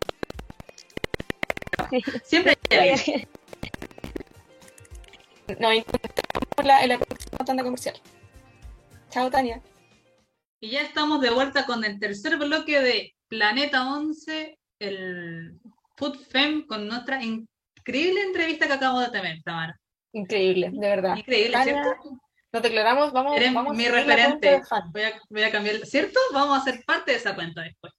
[2.24, 3.28] Siempre hay alguien.
[5.60, 7.96] Nos encontramos en la, en la próxima tanda comercial.
[9.10, 9.62] Chao, Tania.
[10.60, 15.60] Y ya estamos de vuelta con el tercer bloque de Planeta 11, el
[15.98, 19.78] Food Fem, con nuestra increíble entrevista que acabamos de tener, Tamara.
[20.14, 21.18] Increíble, de verdad.
[21.18, 22.20] Increíble, Tania, ¿cierto?
[22.54, 24.62] Nos declaramos, vamos, Eres vamos a mi cuenta referente.
[24.70, 24.90] a,
[25.30, 26.20] voy a cambiar, ¿cierto?
[26.34, 27.92] Vamos a ser parte de esa cuenta después.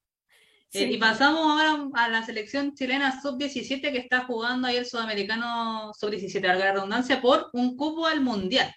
[0.75, 5.93] Eh, y pasamos ahora a la selección chilena sub-17 que está jugando ahí el sudamericano
[5.99, 8.75] sub-17, larga redundancia, por un cupo al mundial.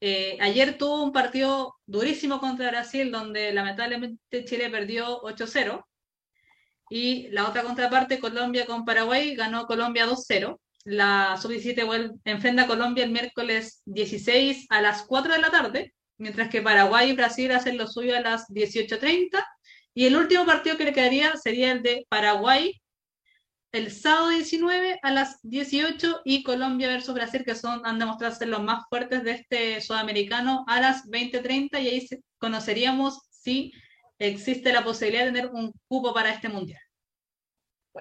[0.00, 5.84] Eh, ayer tuvo un partido durísimo contra Brasil, donde lamentablemente Chile perdió 8-0.
[6.90, 10.60] Y la otra contraparte, Colombia con Paraguay, ganó Colombia 2-0.
[10.84, 15.94] La sub-17 vuel- enfrenta a Colombia el miércoles 16 a las 4 de la tarde,
[16.18, 19.44] mientras que Paraguay y Brasil hacen lo suyo a las 18.30.
[19.96, 22.78] Y el último partido que le quedaría sería el de Paraguay
[23.72, 28.48] el sábado 19 a las 18 y Colombia versus Brasil, que son, han demostrado ser
[28.48, 33.72] los más fuertes de este sudamericano, a las 20.30 y ahí conoceríamos si
[34.18, 36.80] existe la posibilidad de tener un cupo para este mundial.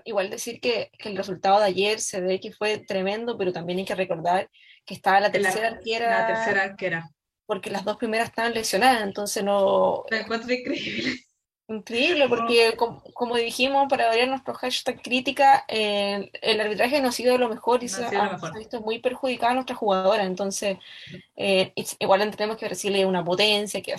[0.03, 3.79] Igual decir que, que el resultado de ayer se ve que fue tremendo, pero también
[3.79, 4.49] hay que recordar
[4.85, 7.09] que estaba la tercera la, arquera, la tercera arquera.
[7.45, 10.03] porque las dos primeras estaban lesionadas, entonces no...
[10.09, 11.24] Lo encuentro increíble.
[11.67, 17.11] Increíble, porque como, como dijimos, para variar nuestro hashtag crítica, eh, el arbitraje no ha
[17.11, 18.49] sido lo mejor y No se ha sido lo ha, mejor.
[18.51, 20.23] se ha visto muy perjudicada a nuestra jugadora.
[20.25, 20.77] Entonces,
[21.35, 23.95] eh, igual entendemos que Brasil es una potencia, que,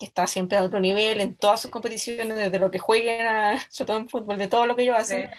[0.00, 3.86] está siempre a otro nivel en todas sus competiciones, desde lo que jueguen, a, sobre
[3.86, 5.22] todo en fútbol, de todo lo que ellos hacen.
[5.22, 5.30] De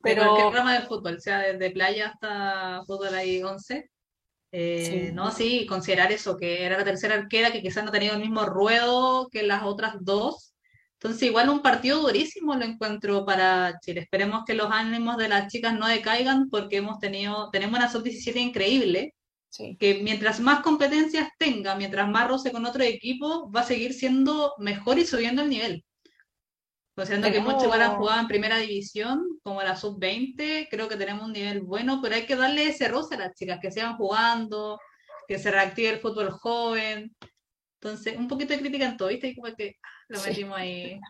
[0.00, 3.90] Pero cualquier rama del fútbol, sea desde playa hasta fútbol ahí 11.
[4.50, 5.12] Eh, Sí.
[5.12, 8.20] No, sí, considerar eso, que era la tercera arquera, que quizás no ha tenido el
[8.20, 10.47] mismo ruedo que las otras dos.
[11.00, 14.00] Entonces, igual un partido durísimo lo encuentro para Chile.
[14.00, 18.36] Esperemos que los ánimos de las chicas no decaigan porque hemos tenido, tenemos una sub-17
[18.40, 19.14] increíble,
[19.48, 23.94] sí, que mientras más competencias tenga, mientras más roce con otro equipo, va a seguir
[23.94, 25.84] siendo mejor y subiendo el nivel.
[26.96, 30.96] Considerando que Tenemos- muchos igual han jugado en primera división, como la sub-20, creo que
[30.96, 33.96] tenemos un nivel bueno, pero hay que darle ese roce a las chicas, que sigan
[33.96, 34.80] jugando,
[35.28, 37.14] que se reactive el fútbol joven.
[37.80, 39.28] Entonces, un poquito de crítica en todo, ¿viste?
[39.28, 39.76] Y como que
[40.08, 40.30] lo Sí.
[40.30, 41.00] metimos ahí.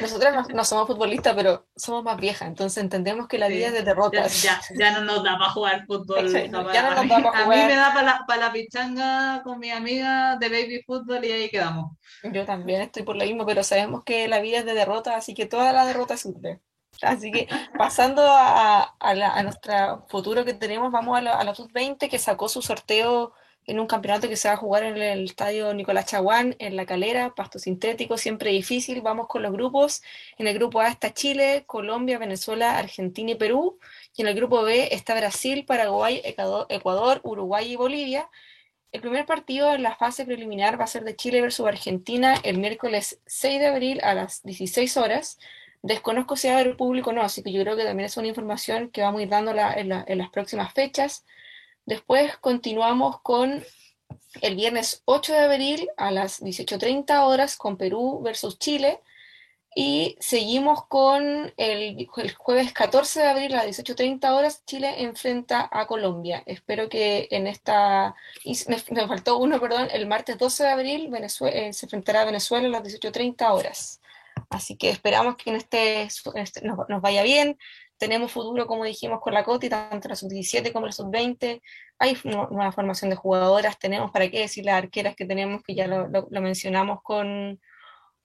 [0.00, 3.52] nosotras no, no somos futbolistas, pero somos más viejas, entonces entendemos que la Sí.
[3.54, 4.42] vida es de derrotas.
[4.42, 6.26] ya, ya no nos da para jugar fútbol.
[6.32, 7.66] Ya no a nos mí- da pa' A mí jugar.
[7.66, 11.50] me da para la, pa' la pichanga con mi amiga de baby fútbol y ahí
[11.50, 11.92] quedamos.
[12.22, 15.34] Yo también estoy por lo mismo, pero sabemos que la vida es de derrota, así
[15.34, 16.60] que toda la derrota sirve.
[17.02, 17.46] Así que
[17.78, 22.08] pasando a, a, la- a nuestro futuro que tenemos, vamos a la, a la sub-20
[22.08, 23.34] que sacó su sorteo
[23.68, 26.86] en un campeonato que se va a jugar en el estadio Nicolás Chaguán, en La
[26.86, 29.00] Calera, pasto sintético, siempre difícil.
[29.02, 30.02] Vamos con los grupos.
[30.38, 33.78] En el grupo A está Chile, Colombia, Venezuela, Argentina y Perú.
[34.16, 38.28] Y en el grupo B está Brasil, Paraguay, Ecuador, Uruguay y Bolivia.
[38.92, 42.58] El primer partido en la fase preliminar va a ser de Chile versus Argentina el
[42.58, 45.38] miércoles 6 de abril a las 16 horas.
[45.82, 48.16] Desconozco si va a haber público o no, así que yo creo que también es
[48.16, 51.24] una información que vamos a ir dando la- en, la- en las próximas fechas.
[51.88, 53.64] Después continuamos con
[54.42, 59.00] el viernes 8 de abril a las 18.30 horas con Perú versus Chile.
[59.74, 65.66] Y seguimos con el, el jueves 14 de abril a las 18.30 horas, Chile enfrenta
[65.72, 66.42] a Colombia.
[66.44, 68.14] Espero que en esta...
[68.44, 72.26] me, me faltó uno, perdón, el martes 12 de abril Venezue- eh, se enfrentará a
[72.26, 74.02] Venezuela a las 18.30 horas.
[74.50, 76.02] Así que esperamos que en este,
[76.34, 77.56] este nos vaya bien.
[77.98, 81.60] Tenemos futuro, como dijimos, con la COTI, tanto la sub-17 como la sub-20.
[81.98, 85.74] Hay nu- nueva formación de jugadoras, tenemos, para qué decir, las arqueras que tenemos, que
[85.74, 87.60] ya lo, lo- mencionamos con,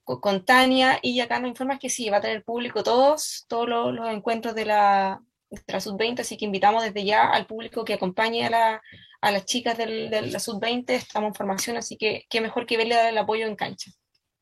[0.04, 3.94] con, Tania, y acá nos informas que sí, va a tener público todos, todos los,
[3.94, 7.94] los encuentros de la, de la sub-20, así que invitamos desde ya al público que
[7.96, 8.82] acompañe a, la,
[9.22, 12.78] a las chicas del- de la sub-20, estamos en formación, así que qué mejor que
[12.78, 13.92] verle dar el apoyo en cancha.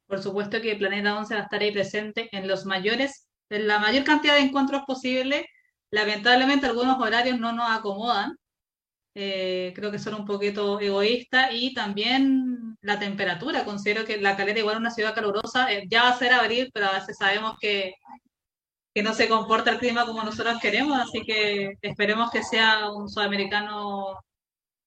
[0.07, 3.79] Por supuesto que Planeta 11 va a estar ahí presente en los mayores, en la
[3.79, 5.47] mayor cantidad de encuentros posible.
[5.91, 8.37] Lamentablemente algunos horarios no nos acomodan.
[9.15, 13.65] Eh, creo que son un poquito egoístas y también la temperatura.
[13.65, 16.71] Considero que la calera igual es una ciudad calurosa, eh, ya va a ser abril,
[16.73, 17.95] pero a veces sabemos que,
[18.93, 23.09] que no se comporta el clima como nosotros queremos, así que esperemos que sea un
[23.09, 24.17] sudamericano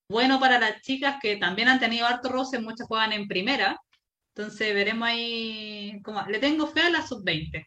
[0.08, 3.78] bueno para las chicas que también han tenido harto roce, muchas juegan en primera.
[4.34, 6.22] Entonces veremos ahí cómo.
[6.28, 7.66] Le tengo fe a la sub-20.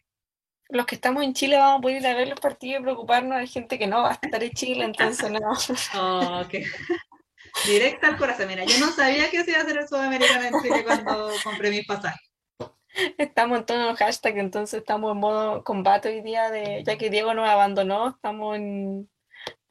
[0.70, 3.38] Los que estamos en Chile vamos a poder ir a ver los partidos y preocuparnos
[3.38, 5.40] de gente que no va a estar en Chile, entonces no.
[5.98, 6.44] Oh,
[7.66, 8.48] Directa al corazón.
[8.48, 11.70] Mira, yo no sabía que se iba a hacer el sudamericano en Chile cuando compré
[11.70, 12.28] mis pasajes.
[13.16, 17.10] Estamos en todos los hashtags, entonces estamos en modo combate hoy día, de, ya que
[17.10, 19.08] Diego nos abandonó, estamos en,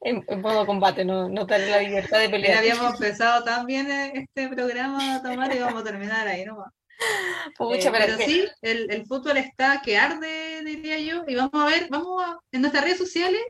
[0.00, 2.58] en, modo combate, no, no tener la libertad de pelear.
[2.58, 6.72] habíamos empezado tan bien este programa, Tamara, y vamos a terminar ahí nomás.
[7.60, 11.86] Eh, pero sí, el, el, fútbol está que arde, diría yo, y vamos a ver,
[11.90, 13.40] vamos a, en nuestras redes sociales,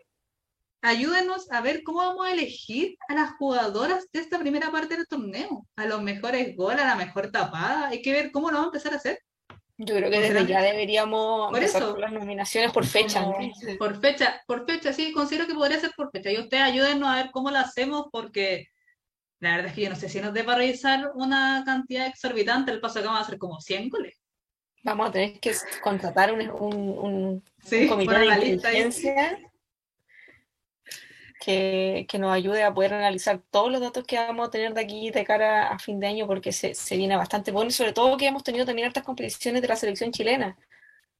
[0.82, 5.06] ayúdenos a ver cómo vamos a elegir a las jugadoras de esta primera parte del
[5.06, 8.72] torneo, a los mejores goles, a la mejor tapada, hay que ver cómo lo vamos
[8.72, 9.20] a empezar a hacer.
[9.80, 13.24] Yo creo que desde ya deberíamos por empezar las nominaciones por fecha.
[13.78, 16.32] Por fecha, por fecha, sí, considero que podría ser por fecha.
[16.32, 18.66] Y ustedes ayúdenos a ver cómo lo hacemos porque
[19.40, 22.80] la verdad es que yo no sé si nos para revisar una cantidad exorbitante, el
[22.80, 24.20] paso que vamos a hacer como 100 goles.
[24.82, 27.44] Vamos a tener que contratar un, un,
[27.88, 29.38] comité de inteligencia
[31.40, 35.10] que, nos ayude a poder analizar todos los datos que vamos a tener de aquí
[35.10, 38.16] de cara a fin de año, porque se, se viene bastante bueno y sobre todo
[38.16, 40.56] que hemos tenido también estas competiciones de la selección chilena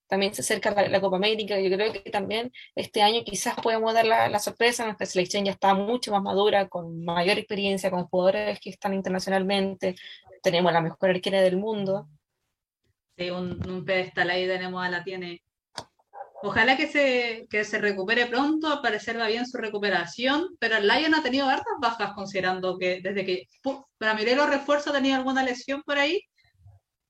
[0.08, 4.06] también se acerca la, Copa América, yo creo que también este año quizás podemos dar
[4.06, 8.70] la, sorpresa, nuestra selección ya está mucho más madura, con mayor experiencia, con jugadores que
[8.70, 9.96] están internacionalmente,
[10.42, 12.08] tenemos la mejor arquera del mundo.
[13.16, 15.42] Sí, un, un pedestal ahí tenemos a la tiene.
[16.40, 20.86] Ojalá que se, que se recupere pronto, al parecer va bien su recuperación, pero el
[20.86, 23.48] Lion ha tenido hartas bajas considerando que desde que
[23.98, 26.22] para mí los refuerzos tenía alguna lesión por ahí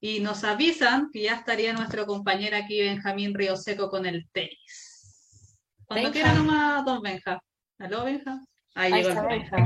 [0.00, 5.56] y nos avisan que ya estaría nuestro compañero aquí, Benjamín Río Seco, con el tenis.
[5.86, 7.40] Cuando quiera nomás, don Benja.
[7.78, 8.40] ¿Aló, Benja?
[8.74, 9.56] Ahí, llegó el Benja.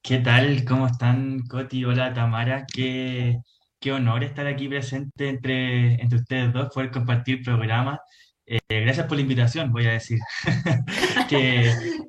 [0.00, 0.64] ¿Qué tal?
[0.64, 1.84] ¿Cómo están, Coti?
[1.84, 2.64] Hola, Tamara.
[2.72, 3.38] Qué,
[3.80, 7.98] qué honor estar aquí presente entre, entre ustedes dos, poder compartir programas.
[8.46, 10.18] Eh, gracias por la invitación, voy a decir.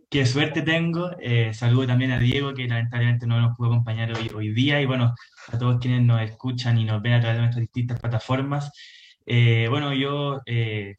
[0.09, 1.11] qué, suerte tengo.
[1.19, 4.81] Eh, saludo también a Diego, que lamentablemente no nos pudo acompañar hoy, hoy día.
[4.81, 5.13] Y bueno,
[5.47, 8.71] a todos quienes nos escuchan y nos ven a través de nuestras distintas plataformas.
[9.25, 10.41] Eh, bueno, yo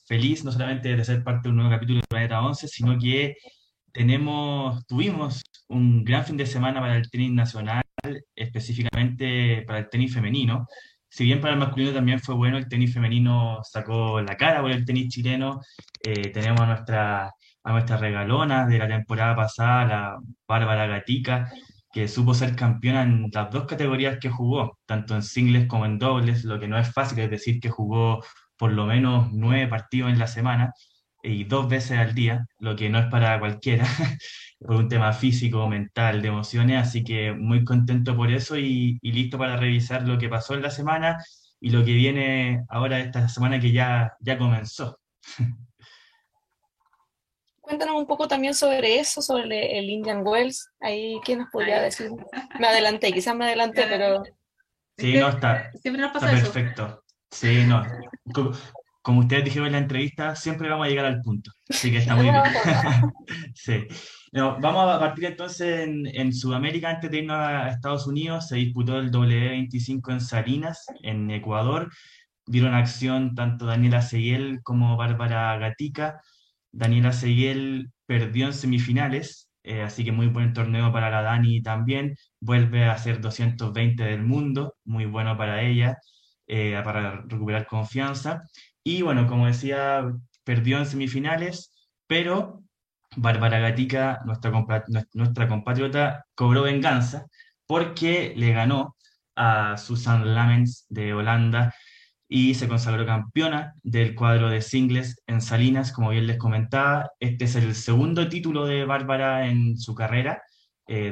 [0.06, 3.36] feliz no solamente de ser parte de un nuevo capítulo de Planeta 11, sino que
[3.92, 7.82] tenemos, tuvimos un gran fin de semana para el tenis nacional,
[8.34, 10.66] específicamente para el tenis femenino
[11.16, 14.70] si bien para el masculino también fue bueno, el tenis femenino sacó la cara por
[14.70, 15.62] el tenis chileno.
[16.02, 17.32] Eh, tenemos a nuestra,
[17.64, 21.50] a de la temporada pasada, la Bárbara Gatica,
[21.90, 25.98] que supo ser campeona en las dos categorías que jugó, tanto en singles como en
[25.98, 28.22] dobles, lo que no es fácil, es decir, que jugó
[28.58, 30.74] por lo menos nueve partidos en la semana
[31.22, 33.86] y dos veces al día, lo que no es para cualquiera,
[34.58, 39.38] por un tema físico, mental, de emociones, así que muy contento por eso y, listo
[39.38, 41.22] para revisar lo que pasó en la semana
[41.60, 44.98] y lo que viene ahora esta semana que ya, ya comenzó.
[47.60, 52.10] Cuéntanos un poco también sobre eso, sobre el Indian Wells, ahí qué nos podría decir.
[52.60, 54.22] Me adelanté, quizás me adelanté, pero...
[54.96, 57.02] Sí, no, está, Siempre nos pasa está perfecto.
[57.30, 57.82] Sí, no
[59.06, 61.52] como ustedes dijeron en la entrevista, siempre vamos a llegar al punto.
[61.68, 62.34] Así que está muy bien.
[63.54, 63.86] sí.
[64.32, 68.98] vamos a partir entonces en, en, Sudamérica, antes de irnos a Estados Unidos, se disputó
[68.98, 71.88] el W25 en Salinas, en Ecuador.
[72.46, 76.20] Dieron acción tanto Daniela Seguel como Bárbara Gatica.
[76.72, 82.16] Daniela Seguel perdió en semifinales, eh, así que muy buen torneo para la Dani también.
[82.40, 85.96] Vuelve a ser 220 del mundo, muy bueno para ella,
[86.48, 88.42] eh, para recuperar confianza.
[88.86, 90.12] Y bueno, como decía,
[90.44, 91.72] perdió en semifinales,
[92.06, 92.62] pero
[93.16, 94.52] Bárbara Gatica, nuestra,
[95.12, 97.26] nuestra compatriota, cobró venganza
[97.66, 98.94] porque le ganó
[99.34, 101.74] a Susan Lamens de Holanda
[102.28, 107.10] y se consagró campeona del cuadro de singles en Salinas, como bien les comentaba.
[107.18, 110.44] Este es el segundo título de Bárbara en su carrera
[110.86, 111.10] eh,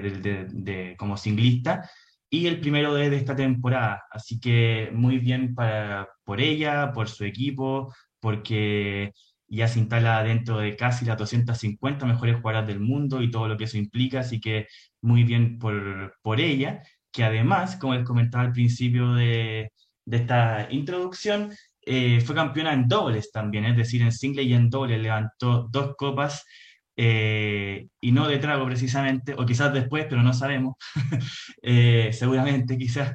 [0.53, 1.91] de, como singlista
[2.35, 4.05] y el primero de, esta temporada.
[4.11, 9.13] Así que muy bien para, por ella, por su equipo, porque
[9.47, 13.57] ya se instala dentro de casi las 250 mejores jugadoras del mundo y todo lo
[13.57, 14.21] que eso implica.
[14.21, 14.67] Así que
[15.01, 16.83] muy bien por, por ella,
[17.13, 19.71] que además, como les comentaba al principio de,
[20.11, 21.53] esta introducción,
[21.87, 25.95] eh, fue campeona en dobles también, es decir, en single y en dobles levantó dos
[25.97, 26.45] copas
[26.97, 30.75] eh, y no de trago precisamente, o quizás después, pero no sabemos,
[31.63, 33.15] eh, seguramente quizás,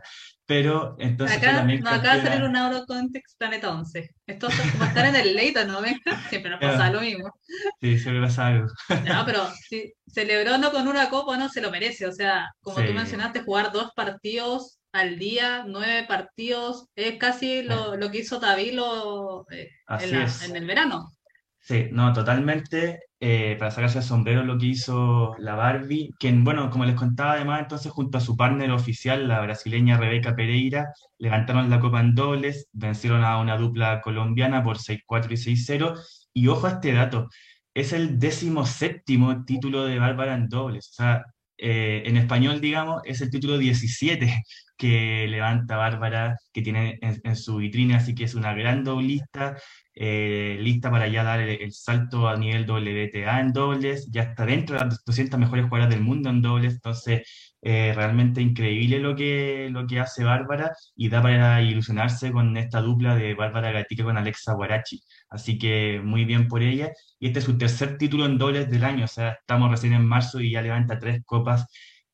[0.49, 4.09] pero entonces acá, también no, acaba de salir un Eurocontext Planeta 11.
[4.25, 5.79] Esto es como estar en el Leighton, ¿no?
[6.29, 7.31] Siempre nos pasa lo mismo.
[7.79, 8.65] Sí, siempre pasa algo.
[9.05, 12.07] No, pero si celebró no con una copa, no se lo merece.
[12.07, 17.95] O sea, como tú mencionaste, jugar dos partidos al día, nueve partidos, es casi lo,
[17.95, 19.69] lo que hizo Tavilo eh,
[19.99, 21.11] en, en el verano.
[21.59, 23.01] Sí, no, totalmente.
[23.21, 27.33] Eh, para sacarse el sombrero lo que hizo la Barbie, quien, bueno, como les contaba
[27.33, 32.15] además, entonces junto a su partner oficial, la brasileña Rebeca Pereira, levantaron la copa en
[32.15, 35.99] dobles, vencieron a una dupla colombiana por 6-4 y 6-0.
[36.33, 37.27] Y ojo a este dato,
[37.73, 40.89] es el décimo séptimo título de Bárbara en dobles.
[40.91, 41.25] O sea,
[41.57, 44.43] eh, en español, digamos, es el título 17
[44.77, 49.57] que levanta Bárbara, que tiene en, en, su vitrina, así que es una gran doblista,
[50.01, 54.77] eh, lista para ya dar el, salto a nivel WTA en dobles, ya está dentro
[54.79, 57.27] de las 200 mejores jugadoras del mundo en dobles, entonces
[57.61, 62.79] eh, realmente increíble lo que, lo que hace Bárbara y da para ilusionarse con esta
[62.79, 67.39] dupla de Bárbara Gatica con Alexa Guarachi, así que muy bien por ella, y este
[67.39, 70.51] es su tercer título en dobles del año, o sea, estamos recién en marzo y
[70.51, 71.67] ya levanta tres copas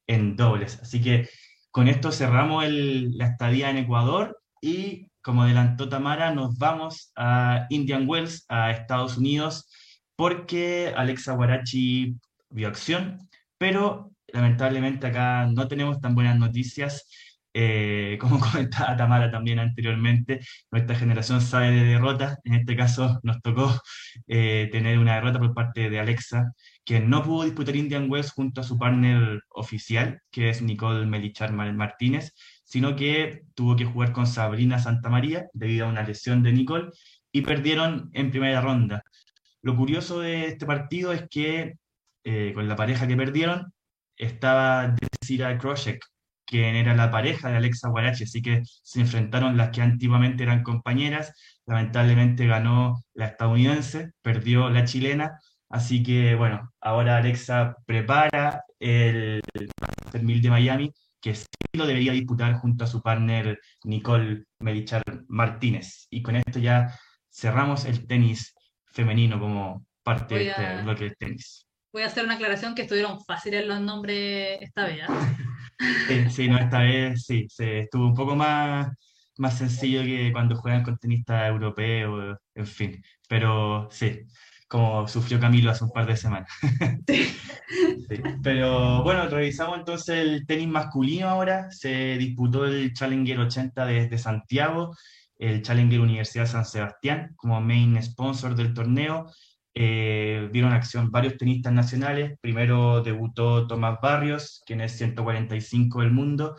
[0.08, 1.30] en dobles, así que
[1.70, 8.08] con esto cerramos la estadía en Ecuador y como adelantó Tamara, nos vamos a Indian
[8.08, 9.68] Wells, a Estados Unidos,
[10.16, 12.16] porque Alexa Guarachi
[12.52, 17.10] vio acción, pero lamentablemente acá no tenemos tan buenas noticias.
[17.56, 22.38] Eh, como comentaba Tamara también anteriormente, nuestra generación sabe de derrotas.
[22.44, 23.82] En este caso nos tocó
[24.28, 26.52] eh, tener una derrota por parte de Alexa,
[26.84, 31.52] que no pudo disputar Indian Wells junto a su partner oficial, que es Nicole Melichar
[31.52, 32.36] Martínez,
[32.66, 36.90] sino que tuvo que jugar con Sabrina Santamaría debido a una lesión de Nicole
[37.32, 39.04] y perdieron en primera ronda.
[39.62, 41.76] Lo curioso de este partido es que
[42.24, 43.74] eh, con la pareja que perdieron
[44.18, 46.04] estaba Desira Kroshek,
[46.46, 50.64] quien era la pareja de Alexa Guarachi, así que se enfrentaron las que antiguamente eran
[50.64, 51.34] compañeras.
[51.66, 55.40] Lamentablemente ganó la estadounidense, perdió la chilena,
[55.70, 59.42] así que bueno, ahora Alexa prepara el
[59.82, 60.94] Master 1000 de Miami
[61.26, 66.06] que sí lo debería disputar junto a su partner Nicole Melichar Martínez.
[66.12, 66.96] Y con esto ya
[67.32, 68.54] cerramos el tenis
[68.94, 71.66] femenino como parte de este bloque de tenis.
[71.92, 75.00] Voy a hacer una aclaración que estuvieron fáciles los nombres esta vez.
[76.12, 76.30] ¿eh?
[76.30, 78.88] sí, no, esta vez sí, se estuvo un poco más,
[79.38, 83.04] más sencillo que cuando juegan con tenistas europeos, en fin.
[83.28, 84.22] Pero sí,
[84.68, 86.50] como sufrió Camilo hace un par de semanas.
[88.44, 91.70] Pero bueno, revisamos entonces el tenis masculino ahora.
[91.72, 94.96] Se disputó el Challenger 80 desde Santiago,
[95.38, 99.32] el Challenger Universidad San Sebastián como main sponsor del torneo.
[99.78, 102.38] Eh, dieron acción varios tenistas nacionales.
[102.42, 106.56] Primero debutó Tomás Barrios, quien es 145 del mundo,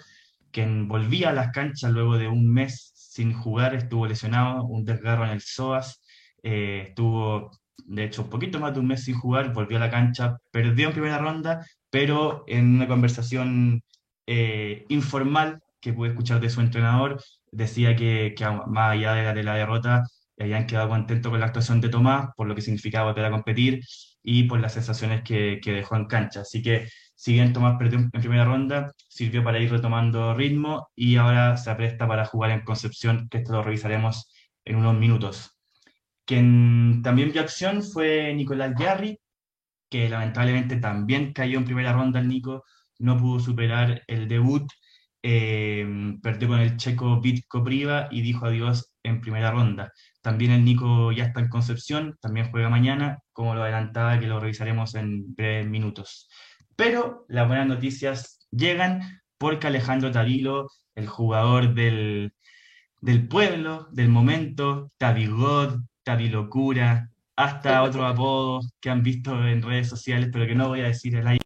[0.52, 5.24] quien volvía a las canchas luego de un mes sin jugar, estuvo lesionado, un desgarro
[5.24, 6.02] en el psoas,
[6.42, 7.50] eh, estuvo
[7.84, 10.88] de hecho, un poquito más de un mes sin jugar, volvió a la cancha, perdió
[10.88, 13.82] en primera ronda, pero en una conversación
[14.26, 17.22] eh, informal que pude escuchar de su entrenador,
[17.52, 18.34] decía que,
[18.66, 20.04] más allá de la, de la derrota,
[20.38, 23.80] habían quedado contentos con la actuación de Tomás, por lo que significaba volver a competir
[24.22, 26.40] y por las sensaciones que, que dejó en cancha.
[26.40, 31.16] Así que, si bien Tomás perdió en primera ronda, sirvió para ir retomando ritmo y
[31.16, 34.28] ahora se apresta para jugar en Concepción, que esto lo revisaremos
[34.64, 35.55] en unos minutos.
[36.26, 39.18] Quien también vio acción fue Nicolás Yarri,
[39.88, 42.64] que lamentablemente también cayó en primera ronda el Nico,
[42.98, 44.68] no pudo superar el debut,
[45.22, 45.86] eh,
[46.22, 49.92] perdió con el checo Vitko Priva y dijo adiós en primera ronda.
[50.20, 54.40] También el Nico ya está en Concepción, también juega mañana, como lo adelantaba, que lo
[54.40, 56.28] revisaremos en breves minutos.
[56.74, 59.00] Pero las buenas noticias llegan
[59.38, 62.34] porque Alejandro Tavilo, el jugador del,
[63.00, 65.80] del pueblo, del momento, Tavigod,
[66.30, 70.88] Locura, hasta otros apodos que han visto en redes sociales, pero que no voy a
[70.88, 71.42] decir al aire,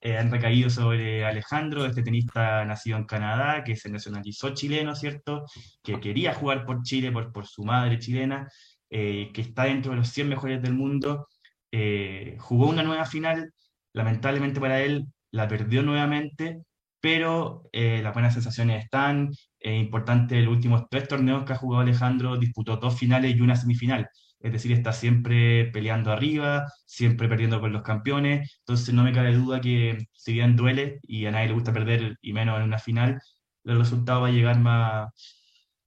[0.00, 5.44] eh, han recaído sobre Alejandro, este tenista nacido en Canadá, que se nacionalizó chileno, ¿cierto?
[5.82, 8.48] Que quería jugar por Chile, por, por su madre chilena,
[8.90, 11.28] eh, que está dentro de los 100 mejores del mundo.
[11.72, 13.52] Eh, jugó una nueva final,
[13.92, 16.62] lamentablemente para él la perdió nuevamente,
[17.00, 19.30] pero las buenas sensaciones están,
[19.60, 23.56] es importante, los últimos tres torneos que ha jugado Alejandro disputó dos finales y una
[23.56, 24.08] semifinal.
[24.40, 28.60] Es decir, está siempre peleando arriba, siempre perdiendo con los campeones.
[28.60, 32.16] Entonces no me cabe duda que si bien duele y a nadie le gusta perder
[32.22, 33.20] y menos en una final,
[33.64, 35.08] el resultado va a llegar más,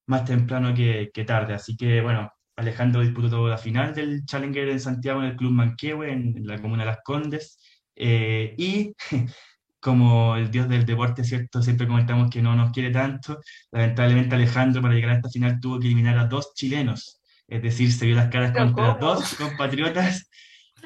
[0.07, 1.53] más temprano que, tarde.
[1.53, 6.11] Así que bueno, Alejandro disputó la final del Challenger en Santiago en el Club Manquehue,
[6.11, 7.59] en, la comuna de Las Condes.
[7.95, 8.95] Eh, y
[9.81, 11.61] como el dios del deporte, ¿cierto?
[11.61, 13.39] Siempre comentamos que no nos quiere tanto.
[13.71, 17.19] Lamentablemente Alejandro para llegar a esta final tuvo que eliminar a dos chilenos.
[17.47, 20.29] Es decir, se vio las caras contra dos compatriotas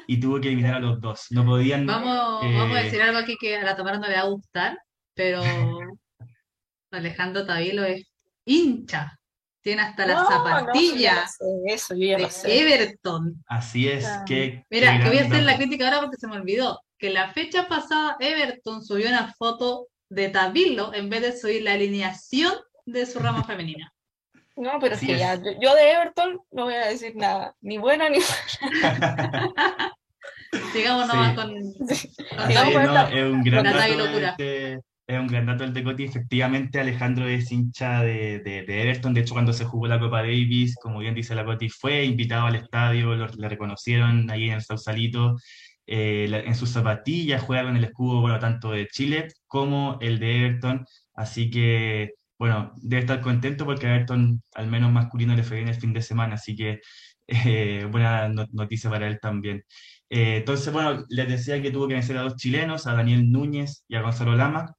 [0.06, 1.26] y tuvo que eliminar a los dos.
[1.30, 1.86] No podían...
[1.86, 4.28] Vamos, vamos a eh, decir algo aquí que a la tomar no le va a
[4.28, 4.78] gustar,
[5.14, 5.42] pero
[6.90, 8.10] Alejandro Tavilo es
[8.46, 9.18] hincha.
[9.60, 11.36] Tiene hasta las zapatillas
[11.66, 13.44] eso, de Everton.
[13.46, 14.06] Así es.
[14.24, 16.80] Que, Mira, que voy a hacer la crítica ahora porque se me olvidó.
[16.98, 21.72] Que la fecha pasada Everton subió una foto de Tavilo en vez de subir la
[21.72, 23.92] alineación de su rama femenina.
[24.56, 28.08] No, pero es que ya, yo de Everton no voy a decir nada, ni buena
[28.08, 29.52] ni mala.
[30.72, 32.08] Sigamos nomás con, es
[33.22, 34.36] un gran locura
[35.06, 36.04] es un gran dato el de Coti.
[36.04, 39.14] Efectivamente, Alejandro es hincha de, de, Everton.
[39.14, 42.46] De hecho, cuando se jugó la Copa Davis, como bien dice la Coti, fue invitado
[42.46, 45.36] al estadio, le reconocieron ahí en el Sausalito.
[45.86, 50.36] Eh, en sus zapatillas juega con el escudo, bueno, tanto de Chile como el de
[50.46, 50.84] Everton.
[51.14, 55.68] Así que, bueno, debe estar contento porque a Everton, al menos masculino, le fue bien
[55.68, 56.34] el fin de semana.
[56.34, 56.80] Así que,
[57.28, 59.64] eh, buena noticia para él también.
[60.10, 63.84] Eh, entonces, bueno, les decía que tuvo que vencer a dos chilenos, a Daniel Núñez
[63.88, 64.72] y a Gonzalo Lama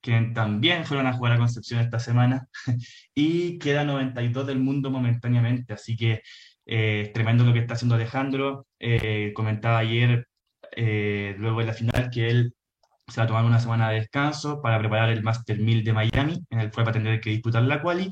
[0.00, 2.46] que también fueron a jugar a Concepción esta semana,
[3.14, 6.22] y queda 92 del mundo momentáneamente, así que
[6.66, 8.66] eh, tremendo lo que está haciendo Alejandro.
[9.34, 10.26] Comentaba ayer,
[10.76, 12.54] eh, luego de la final, que él
[13.08, 16.44] se va a tomar una semana de descanso para preparar el Master 1000 de Miami,
[16.50, 18.10] en el cual va a tener que disputar la quali,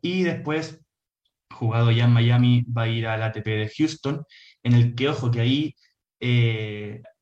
[0.00, 0.80] y después,
[1.50, 4.24] jugado ya en Miami, va a ir al ATP de Houston,
[4.62, 5.74] en el que, ojo, que ahí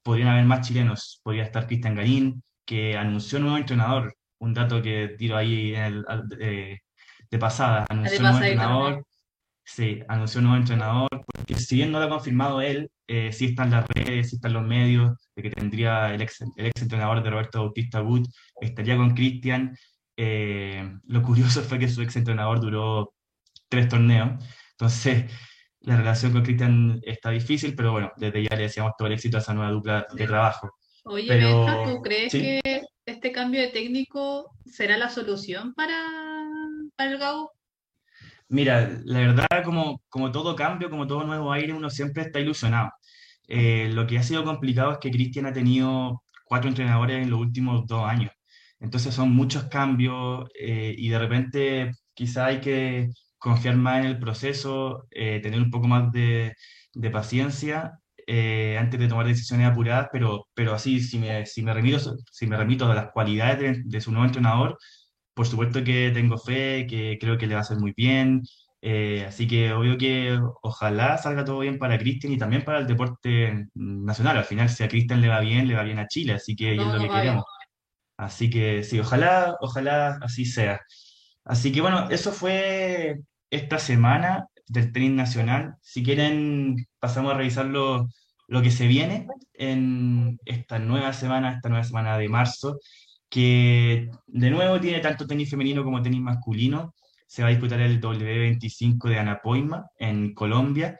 [0.03, 4.83] podrían haber más chilenos, podría estar Cristian Garín, que anunció un nuevo entrenador, un dato
[4.83, 9.07] que tiro ahí de, pasada, anunció un nuevo entrenador,
[9.65, 11.09] sí, anunció un nuevo entrenador,
[11.47, 14.53] porque si bien no lo ha confirmado él, eh, sí están las redes, sí están
[14.53, 18.27] los medios, de que tendría el ex, el ex entrenador de Roberto Bautista Wood,
[18.61, 19.77] estaría con Cristian.
[20.17, 23.15] Eh, lo curioso fue que su ex entrenador duró
[23.69, 24.43] tres torneos,
[24.73, 25.31] entonces
[25.81, 29.37] la relación con Cristian está difícil, pero bueno, desde ya le deseamos todo el éxito
[29.37, 30.73] a esa nueva dupla de trabajo.
[31.05, 35.97] Oye, Benja, ¿tú crees que este cambio de técnico será la solución para,
[36.97, 37.49] para el GAU?
[38.49, 42.91] Mira, la verdad, como, como todo cambio, como todo nuevo aire, uno siempre está ilusionado.
[43.49, 47.41] Eh, lo que ha sido complicado es que Cristian ha tenido cuatro entrenadores en los
[47.41, 48.33] últimos dos años.
[48.81, 54.19] Entonces son muchos cambios eh, y de repente quizá hay que confiar más en el
[54.19, 56.55] proceso, eh, tener un poco más de,
[56.95, 57.93] de paciencia
[58.29, 62.57] antes de tomar decisiones apuradas, pero, pero así, si me, si me, remito, si me
[62.57, 64.77] remito a las cualidades de, su nuevo entrenador,
[65.37, 68.43] por supuesto que tengo fe, que creo que le va a hacer muy bien.
[68.81, 72.87] Eh, así que obvio que ojalá salga todo bien para Cristian y también para el
[72.87, 74.39] deporte nacional.
[74.39, 76.73] Al final, si a Cristian le va bien, le va bien a Chile, así que
[76.73, 77.45] es lo que queremos.
[78.17, 80.81] Así que sí, ojalá, ojalá así sea.
[81.45, 83.17] Así que bueno, eso fue
[83.51, 85.75] esta semana del tenis nacional.
[85.83, 88.09] Si quieren, pasamos a revisar lo,
[88.63, 92.79] que se viene en esta nueva semana, esta nueva semana de marzo,
[93.29, 96.95] que de nuevo tiene tanto tenis femenino como tenis masculino.
[97.27, 100.99] Se va a disputar el W25 de Anapoima en Colombia,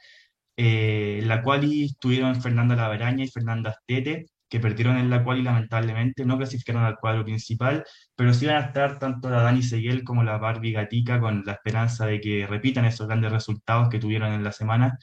[0.57, 5.43] eh, la cual estuvieron Fernanda Lavaraña y Fernanda Astete que perdieron en la cual y
[5.43, 10.05] lamentablemente no clasificaron al cuadro principal, pero sí van a estar tanto la Dani Seguel
[10.05, 14.33] como la Barbie Gatica con la esperanza de que repitan esos grandes resultados que tuvieron
[14.33, 14.99] en la semana.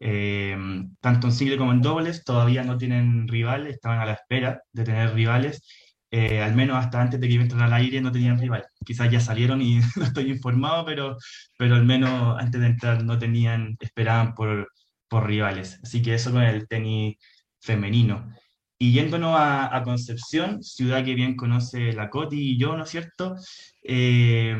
[0.00, 0.56] Eh,
[1.00, 4.84] tanto en single como en dobles todavía no tienen rivales, estaban a la espera de
[4.84, 5.62] tener rivales.
[6.10, 8.64] Eh, al menos hasta antes de que entrar al aire no tenían rival.
[8.84, 11.16] Quizás ya salieron y no estoy informado, pero,
[11.58, 14.68] pero al menos antes de entrar no tenían, esperaban por,
[15.08, 15.80] por rivales.
[15.82, 17.16] Así que eso con el tenis
[17.60, 18.32] femenino.
[18.78, 23.36] Y yéndonos a, Concepción, ciudad que bien conoce la Coti y yo, ¿no es cierto?
[23.82, 24.56] Eh,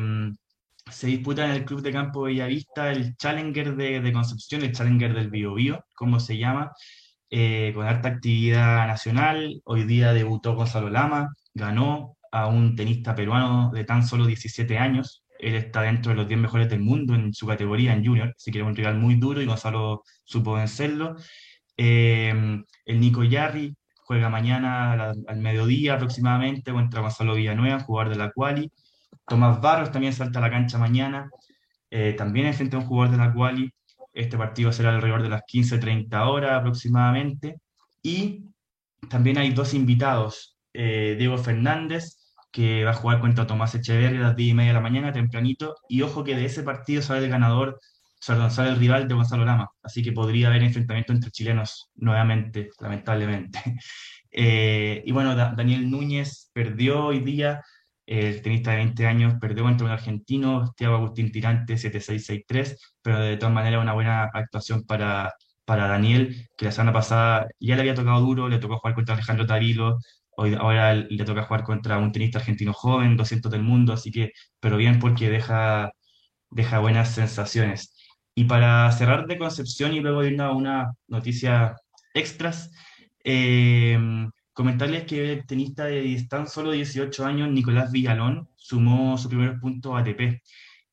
[0.91, 5.29] se disputa en el Club de Campo Bellavista el Challenger de, Concepción, el Challenger del
[5.29, 6.71] Biobío, como se llama,
[7.29, 9.61] eh, con alta actividad nacional.
[9.65, 15.23] Hoy día debutó Gonzalo Lama, ganó a un tenista peruano de tan solo 17 años.
[15.39, 18.51] Él está dentro de los 10 mejores del mundo en su categoría en junior, así
[18.51, 21.15] que era un rival muy duro y Gonzalo supo vencerlo.
[21.77, 23.75] Eh, el Nico Yarri,
[24.11, 28.71] juega mañana al, mediodía aproximadamente contra Gonzalo Villanueva, jugador de la Quali.
[29.25, 31.29] Tomás Barros también salta a la cancha mañana,
[31.89, 33.73] eh, también enfrenta a un jugador de la Quali.
[34.13, 37.61] Este partido será alrededor de las 15-30 horas aproximadamente.
[38.03, 38.45] Y
[39.09, 42.17] también hay dos invitados, eh, Diego Fernández
[42.51, 45.13] que va a jugar contra Tomás Echeverri a las 10 y media de la mañana,
[45.13, 47.79] tempranito, y ojo que de ese partido sale el ganador,
[48.19, 53.59] sale el rival de Gonzalo Lama, así que podría haber enfrentamiento entre chilenos nuevamente, lamentablemente.
[54.33, 57.61] Eh, y bueno, Daniel Núñez perdió hoy día,
[58.05, 63.35] el tenista de 20 años perdió contra un argentino, Thiago Agustín Tirante 7663, pero de
[63.35, 65.33] todas maneras una buena actuación para,
[65.65, 69.15] para Daniel, que la semana pasada ya le había tocado duro, le tocó jugar contra
[69.15, 69.97] Alejandro Tarilo,
[70.37, 74.31] Hoy, ahora le toca jugar contra un tenista argentino joven, 200 del mundo, así que,
[74.59, 75.91] pero bien porque deja,
[76.49, 77.95] deja buenas sensaciones.
[78.35, 81.75] Y para cerrar de Concepción y luego ir a una noticia
[82.13, 82.71] extras,
[83.23, 83.97] eh,
[84.53, 89.95] comentarles que el tenista de tan solo 18 años, Nicolás Villalón, sumó su primer punto
[89.97, 90.41] ATP.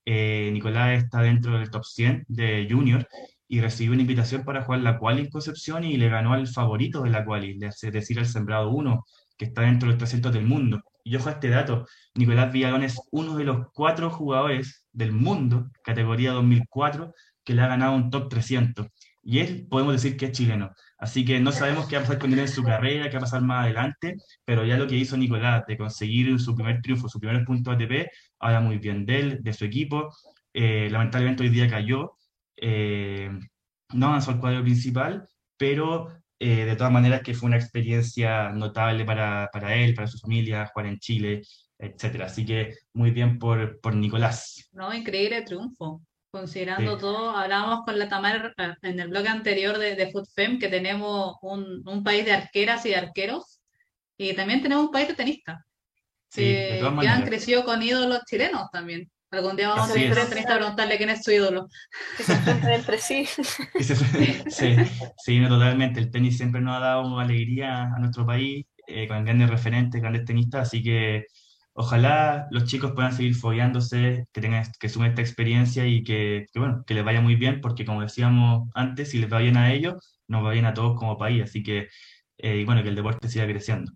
[0.05, 3.06] Eh, Nicolás está dentro del top 100 de Junior
[3.48, 7.02] y recibió una invitación para jugar la quali en Concepción y le ganó al favorito
[7.02, 9.05] de la quali, es decir, el sembrado 1,
[9.39, 10.82] que está dentro de los 300 del mundo.
[11.05, 15.70] Y ojo a este dato, Nicolás Villalón es uno de los cuatro jugadores del mundo,
[15.82, 18.89] categoría 2004, que le ha ganado un top 300.
[19.23, 20.70] Y él podemos decir que es chileno.
[20.98, 23.20] Así que no sabemos qué va a pasar con él en su carrera, qué va
[23.20, 27.09] a pasar más adelante, pero ya lo que hizo Nicolás de conseguir su primer triunfo,
[27.09, 28.09] su primer punto ATP,
[28.40, 30.15] habla muy bien de él, de su equipo.
[30.52, 32.16] Eh, lamentablemente hoy día cayó,
[32.56, 33.31] eh,
[33.93, 36.09] no avanzó al cuadro principal, pero
[36.39, 40.70] eh, de todas maneras que fue una experiencia notable para, para, él, para su familia,
[40.73, 41.43] jugar en Chile,
[41.78, 42.27] etcétera.
[42.27, 44.69] Así que muy bien por, por Nicolás.
[44.73, 46.02] No, increíble triunfo.
[46.31, 50.69] Considerando todo, hablábamos con la Tamar eh, en el blog anterior de, de FootFem que
[50.69, 53.60] tenemos un, un, país de arqueras y de arqueros
[54.19, 55.59] y también tenemos un país de tenistas
[56.28, 59.10] sí, que han crecido con ídolos chilenos también.
[59.31, 61.69] Algún día vamos a ir a a preguntarle quién es su ídolo.
[62.17, 63.27] Que se enfrenten entre sí.
[63.81, 64.77] sí,
[65.19, 66.01] sí, totalmente.
[66.01, 70.25] El tenis siempre nos ha dado alegría a nuestro país, eh, con grandes referentes, grandes
[70.25, 71.27] tenistas, así que
[71.75, 76.83] ojalá los chicos puedan seguir fogueándose, que tengan, que sumen esta experiencia y que, bueno,
[76.87, 80.19] que les vaya muy bien, porque como decíamos antes, si les va bien a ellos,
[80.27, 81.89] nos va bien a todos como país, así que,
[82.39, 83.93] eh, y bueno, que el deporte siga creciendo.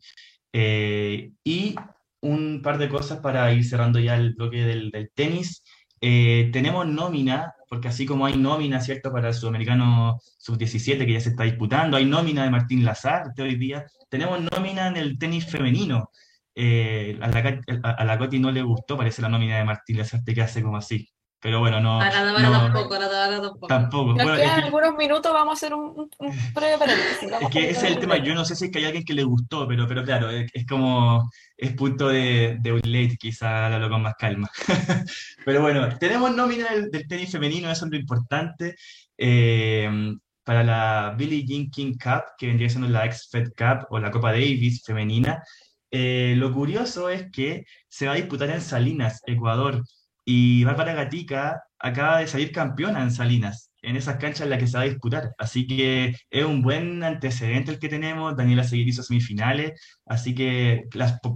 [0.52, 1.74] Eh, y
[2.22, 5.62] un par de cosas para ir cerrando ya el bloque del, tenis.
[6.00, 11.20] Eh, tenemos nómina, porque así como hay nómina, ¿cierto?, para el sudamericano sub-17 que ya
[11.20, 15.18] se está disputando, hay nómina de Martín Lazar de hoy día, tenemos nómina en el
[15.18, 16.10] tenis femenino.
[16.54, 20.22] Eh, a, la, a, la Coti no le gustó, parece la nómina de Martín Lazar,
[20.24, 21.08] que hace como así.
[21.42, 22.00] Pero bueno, no.
[22.00, 23.66] A la no, tampoco, a la tampoco.
[23.66, 24.14] Tampoco.
[24.14, 27.28] Nos quedan algunos minutos, vamos a hacer un, un, breve paréntesis.
[27.40, 29.12] Es que ese es el tema, yo no sé si es que hay alguien que
[29.12, 33.90] le gustó, pero, pero claro, es, como, es punto de, de un late, quizá hablarlo
[33.90, 34.48] con más calma.
[35.44, 38.76] pero bueno, tenemos nómina del, tenis femenino, eso es lo importante.
[39.18, 40.14] Eh,
[40.44, 44.30] para la Billie Jean King Cup, que vendría siendo la ex-Fed Cup o la Copa
[44.30, 45.42] Davis femenina.
[45.90, 49.82] Eh, lo curioso es que se va a disputar en Salinas, Ecuador.
[50.24, 54.68] Y Bárbara Gatica acaba de salir campeona en Salinas, en esas canchas en las que
[54.68, 55.32] se va a disputar.
[55.36, 58.36] Así que es un buen antecedente el que tenemos.
[58.36, 59.72] Daniela Seguir hizo semifinales,
[60.06, 60.84] así que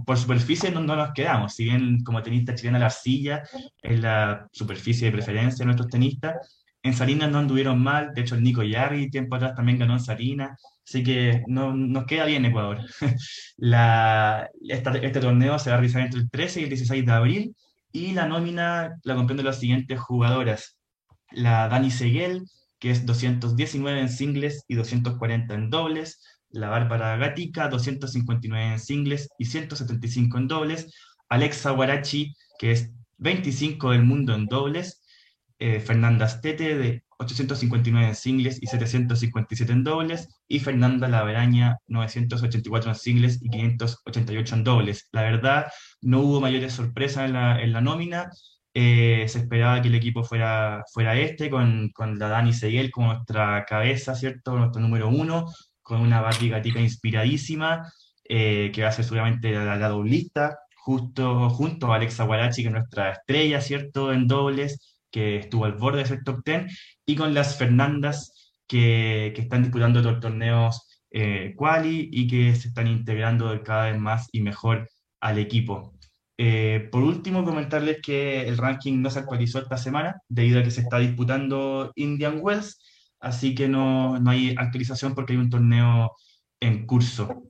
[0.05, 1.53] por, superficie no, nos quedamos.
[1.53, 3.43] Si bien como tenista chilena la arcilla
[3.81, 6.35] es la superficie de preferencia de nuestros tenistas,
[6.81, 8.13] en Salinas no anduvieron mal.
[8.13, 10.61] De hecho, el Nico Yarri tiempo atrás también ganó en Salinas.
[10.87, 12.79] Así que no, nos queda bien Ecuador.
[14.61, 17.55] este torneo se va a realizar entre el 13 y el 16 de abril
[17.97, 20.77] y la nómina la comprende las siguientes jugadoras.
[21.31, 22.43] La Dani Seguel,
[22.79, 26.21] que es 219 en singles y 240 en dobles.
[26.49, 30.93] La Bárbara Gatica, 259 en singles y 175 en dobles.
[31.27, 35.01] Alexa Guarachi, que es 25 del mundo en dobles.
[35.59, 42.91] Eh, Fernanda Stete, de 859 en singles y 757 en dobles, y Fernanda Laveraña, 984
[42.91, 45.09] en singles y 588 en dobles.
[45.11, 45.67] La verdad,
[46.01, 48.29] no hubo mayores sorpresas en la, en la nómina.
[48.73, 53.13] Eh, se esperaba que el equipo fuera, fuera este, con, con la Dani Seguel como
[53.13, 54.55] nuestra cabeza, ¿cierto?
[54.57, 55.45] Nuestro número uno,
[55.81, 57.91] con una Barbie Gatica inspiradísima,
[58.29, 62.67] eh, que va a ser seguramente la, la doblista, justo junto a Alexa Guarachi, que
[62.67, 64.13] es nuestra estrella, ¿cierto?
[64.13, 69.33] En dobles que estuvo al borde de ser top 10, y con las Fernandas que,
[69.35, 74.27] que están disputando otros torneos eh, quali y que se están integrando cada vez más
[74.31, 74.87] y mejor
[75.21, 75.93] al equipo.
[76.37, 80.69] Eh, por último, comentarles que el ranking no se actualizó esta semana debido a que
[80.71, 82.79] se está disputando Indian Wells,
[83.19, 86.11] así que no, no hay actualización porque hay un torneo
[86.59, 87.49] en curso.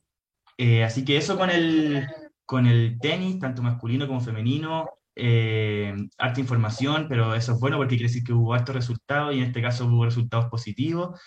[0.57, 2.07] Eh, así que eso con el,
[2.45, 4.88] con el tenis, tanto masculino como femenino,
[5.18, 9.39] eh, harta información, pero eso es bueno porque quiere decir que hubo hartos resultados y
[9.39, 11.19] en este caso hubo resultados positivos.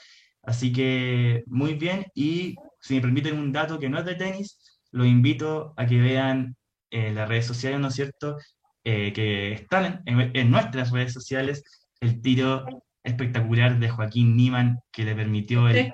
[0.43, 4.59] Así que muy bien y si me permiten un dato que no es de tenis,
[4.93, 6.57] los invito a que vean
[6.91, 8.37] en las redes sociales, ¿no es cierto?
[8.85, 11.62] Eh, que están en, nuestras redes sociales,
[12.01, 12.65] el tiro
[13.03, 15.93] espectacular de Joaquín Niman que le permitió el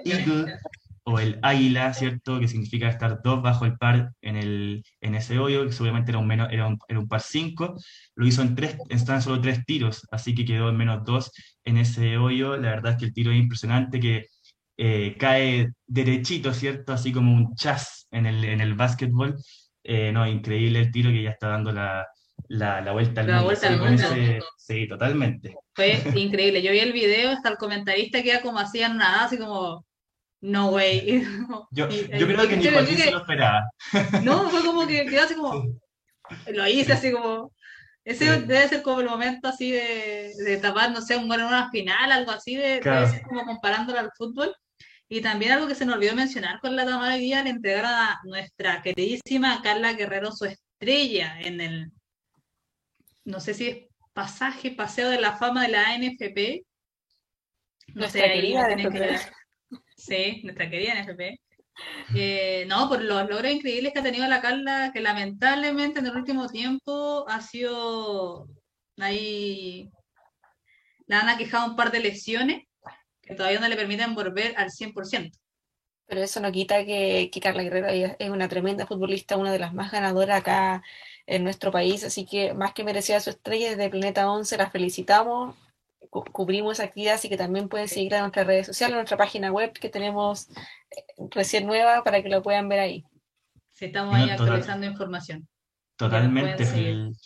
[1.08, 2.40] o el águila, ¿cierto?
[2.40, 6.18] Que significa estar dos bajo el par en, el, en ese hoyo, que seguramente era
[6.18, 7.76] un, menos, era un, era un par 5.
[8.16, 11.30] Lo hizo en tres, están solo tres tiros, así que quedó en menos dos
[11.64, 12.56] en ese hoyo.
[12.56, 14.26] La verdad es que el tiro es impresionante, que
[14.78, 16.92] eh, cae derechito, ¿cierto?
[16.92, 19.36] Así como un chas en el, en el básquetbol.
[19.84, 22.04] Eh, no, increíble el tiro que ya está dando la,
[22.48, 24.02] la, vuelta al la Vuelta al mundo.
[24.58, 25.54] sí, totalmente.
[25.72, 26.62] Fue increíble.
[26.62, 29.86] Yo vi el video, hasta el comentarista queda como hacían nada, así como
[30.46, 31.26] no way.
[31.72, 33.68] Yo, yo creo que ni Joaquín se lo esperaba.
[34.22, 35.64] No, fue como que quedó así como,
[36.46, 37.52] lo hice así como,
[38.04, 41.46] ese debe ser como el momento así de, de tapar, no sé, un gol en
[41.46, 44.54] una final, algo así, de, debe ser como comparándolo al fútbol.
[45.08, 47.84] Y también algo que se nos olvidó mencionar con la Tamara de Guía, le entregar
[47.84, 51.92] a nuestra queridísima Carla Guerrero su estrella en el,
[53.24, 53.78] no sé si es
[54.12, 56.64] pasaje, paseo de la fama de la ANFP.
[57.88, 59.18] No nuestra sé, querida que
[60.06, 61.40] Sí, nuestra querida NFP.
[62.14, 66.16] Eh, no, por los logros increíbles que ha tenido la Carla, que lamentablemente en el
[66.16, 68.46] último tiempo ha sido
[68.98, 69.90] ahí.
[71.06, 72.64] La han aquejado un par de lesiones
[73.20, 75.32] que todavía no le permiten volver al 100%.
[76.06, 79.74] Pero eso no quita que, que Carla Guerrero es una tremenda futbolista, una de las
[79.74, 80.84] más ganadoras acá
[81.26, 85.56] en nuestro país, así que más que merecida su estrella desde Planeta 11, la felicitamos
[86.10, 89.52] cubrimos esa actividad, así que también pueden seguir a nuestras redes sociales, a nuestra página
[89.52, 93.04] web que tenemos eh, recién nueva para que lo puedan ver ahí.
[93.72, 95.48] Sí, estamos ahí actualizando información.
[95.96, 96.66] Totalmente,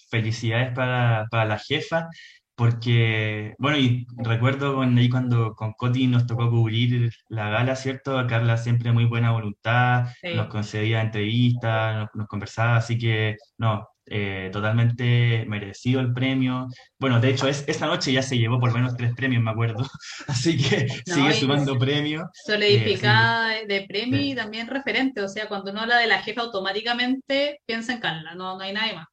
[0.08, 2.08] felicidades para, para, la jefa,
[2.54, 8.24] porque, bueno, y recuerdo con, ahí cuando con Coti nos tocó cubrir la gala, ¿cierto?
[8.28, 14.50] Carla siempre muy buena voluntad, nos concedía entrevistas, nos, nos, conversaba, así que, no, eh,
[14.52, 16.66] totalmente merecido el premio.
[16.98, 19.52] Bueno, de hecho, es, esa noche ya se llevó por lo menos tres premios, me
[19.52, 19.88] acuerdo.
[20.26, 22.24] Así que sigue sumando premios.
[22.44, 25.22] Solidificada eh, de premio y también referente.
[25.22, 28.72] O sea, cuando uno habla de la jefa, automáticamente piensa en Carla, no, no hay
[28.72, 29.06] nadie más.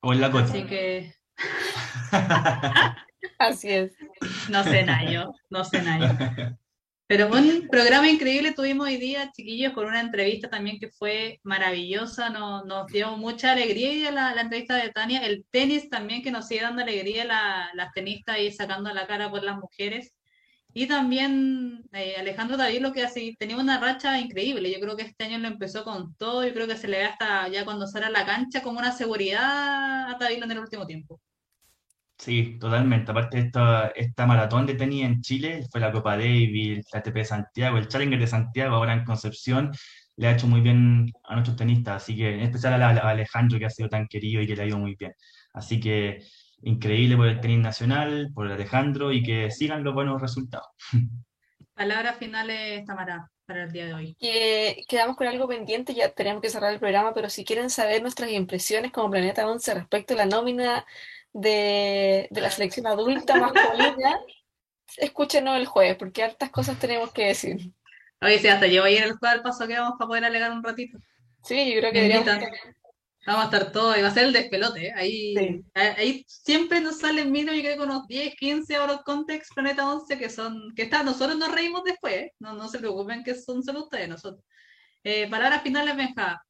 [0.00, 0.50] O en la Coti.
[0.50, 1.12] Así que.
[3.38, 3.92] Así es.
[4.48, 6.56] No sé nada yo, no sé nada
[7.06, 12.30] pero un programa increíble tuvimos hoy día, chiquillos, con una entrevista también que fue maravillosa,
[12.30, 16.62] nos, dio mucha alegría la, la, entrevista de Tania, el tenis también que nos sigue
[16.62, 20.14] dando alegría la, las tenistas y sacando la cara por las mujeres.
[20.76, 25.04] Y también eh, Alejandro David lo que hace, tenía una racha increíble, yo creo que
[25.04, 27.86] este año lo empezó con todo, yo creo que se le ve hasta ya cuando
[27.86, 31.20] sale a la cancha como una seguridad a David en el último tiempo.
[32.16, 33.10] Sí, totalmente.
[33.10, 37.14] Aparte de esta, esta maratón de tenis en Chile, fue la Copa Davis, la ATP
[37.14, 39.72] de Santiago, el Challenger de Santiago, ahora en Concepción,
[40.16, 43.66] le ha hecho muy bien a nuestros tenistas, así que en especial a, Alejandro, que
[43.66, 45.12] ha sido tan querido y que le ha ido muy bien.
[45.52, 46.22] Así que
[46.62, 50.68] increíble por el tenis nacional, por Alejandro y que sigan los buenos resultados.
[51.74, 54.16] Palabras finales, Tamara, para el día de hoy.
[54.88, 58.30] quedamos con algo pendiente, ya tenemos que cerrar el programa, pero si quieren saber nuestras
[58.30, 60.86] impresiones como Planeta 11 respecto a la nómina
[61.34, 64.20] de, la selección adulta masculina,
[64.96, 67.72] escúchenos el jueves, porque hartas cosas tenemos que decir.
[68.22, 70.62] Oye, si hasta llevo en el juego al paso que vamos para poder alegar un
[70.62, 70.98] ratito.
[71.42, 72.48] Sí, yo creo que deberíamos...
[73.26, 74.92] Vamos a estar todos, y va a ser el despelote, ¿eh?
[74.94, 79.90] ahí, ahí siempre nos salen mitos, yo creo que unos 10, 15 euros context Planeta
[79.90, 82.32] 11 que son, que está, nosotros nos reímos después, ¿eh?
[82.38, 84.44] no, no se preocupen que son solo ustedes, nosotros.
[85.02, 86.44] Eh, palabras finales, Benja.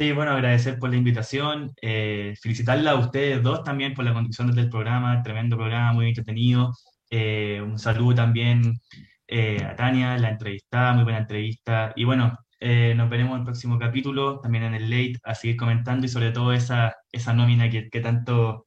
[0.00, 4.50] Sí, bueno, agradecer por la invitación, eh, felicitarla a ustedes dos también por la conducción
[4.50, 6.74] del programa, tremendo programa, muy entretenido.
[7.10, 8.80] Eh, un saludo también
[9.26, 11.92] eh, a Tania, la entrevistada, muy buena entrevista.
[11.96, 16.06] Y bueno, nos veremos en el próximo capítulo, también en el late, a seguir comentando
[16.06, 18.66] y sobre todo esa, esa nómina que, que tanto,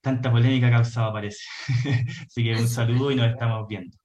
[0.00, 1.44] tanta polémica ha causado, parece.
[2.26, 3.98] Así que un saludo y nos estamos viendo.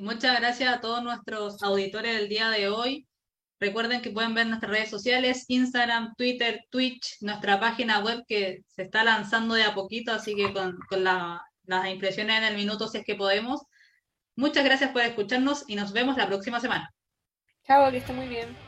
[0.00, 3.07] Muchas gracias a todos nuestros auditores del día de hoy.
[3.60, 8.82] Recuerden que pueden ver nuestras redes sociales, Instagram, Twitter, Twitch, nuestra página web que se
[8.82, 13.04] está lanzando de a poquito, así que con, las impresiones en el minuto si es
[13.04, 13.62] que podemos.
[14.36, 16.88] Muchas gracias por escucharnos y nos vemos la próxima semana.
[17.66, 18.67] Chao, que esté muy bien.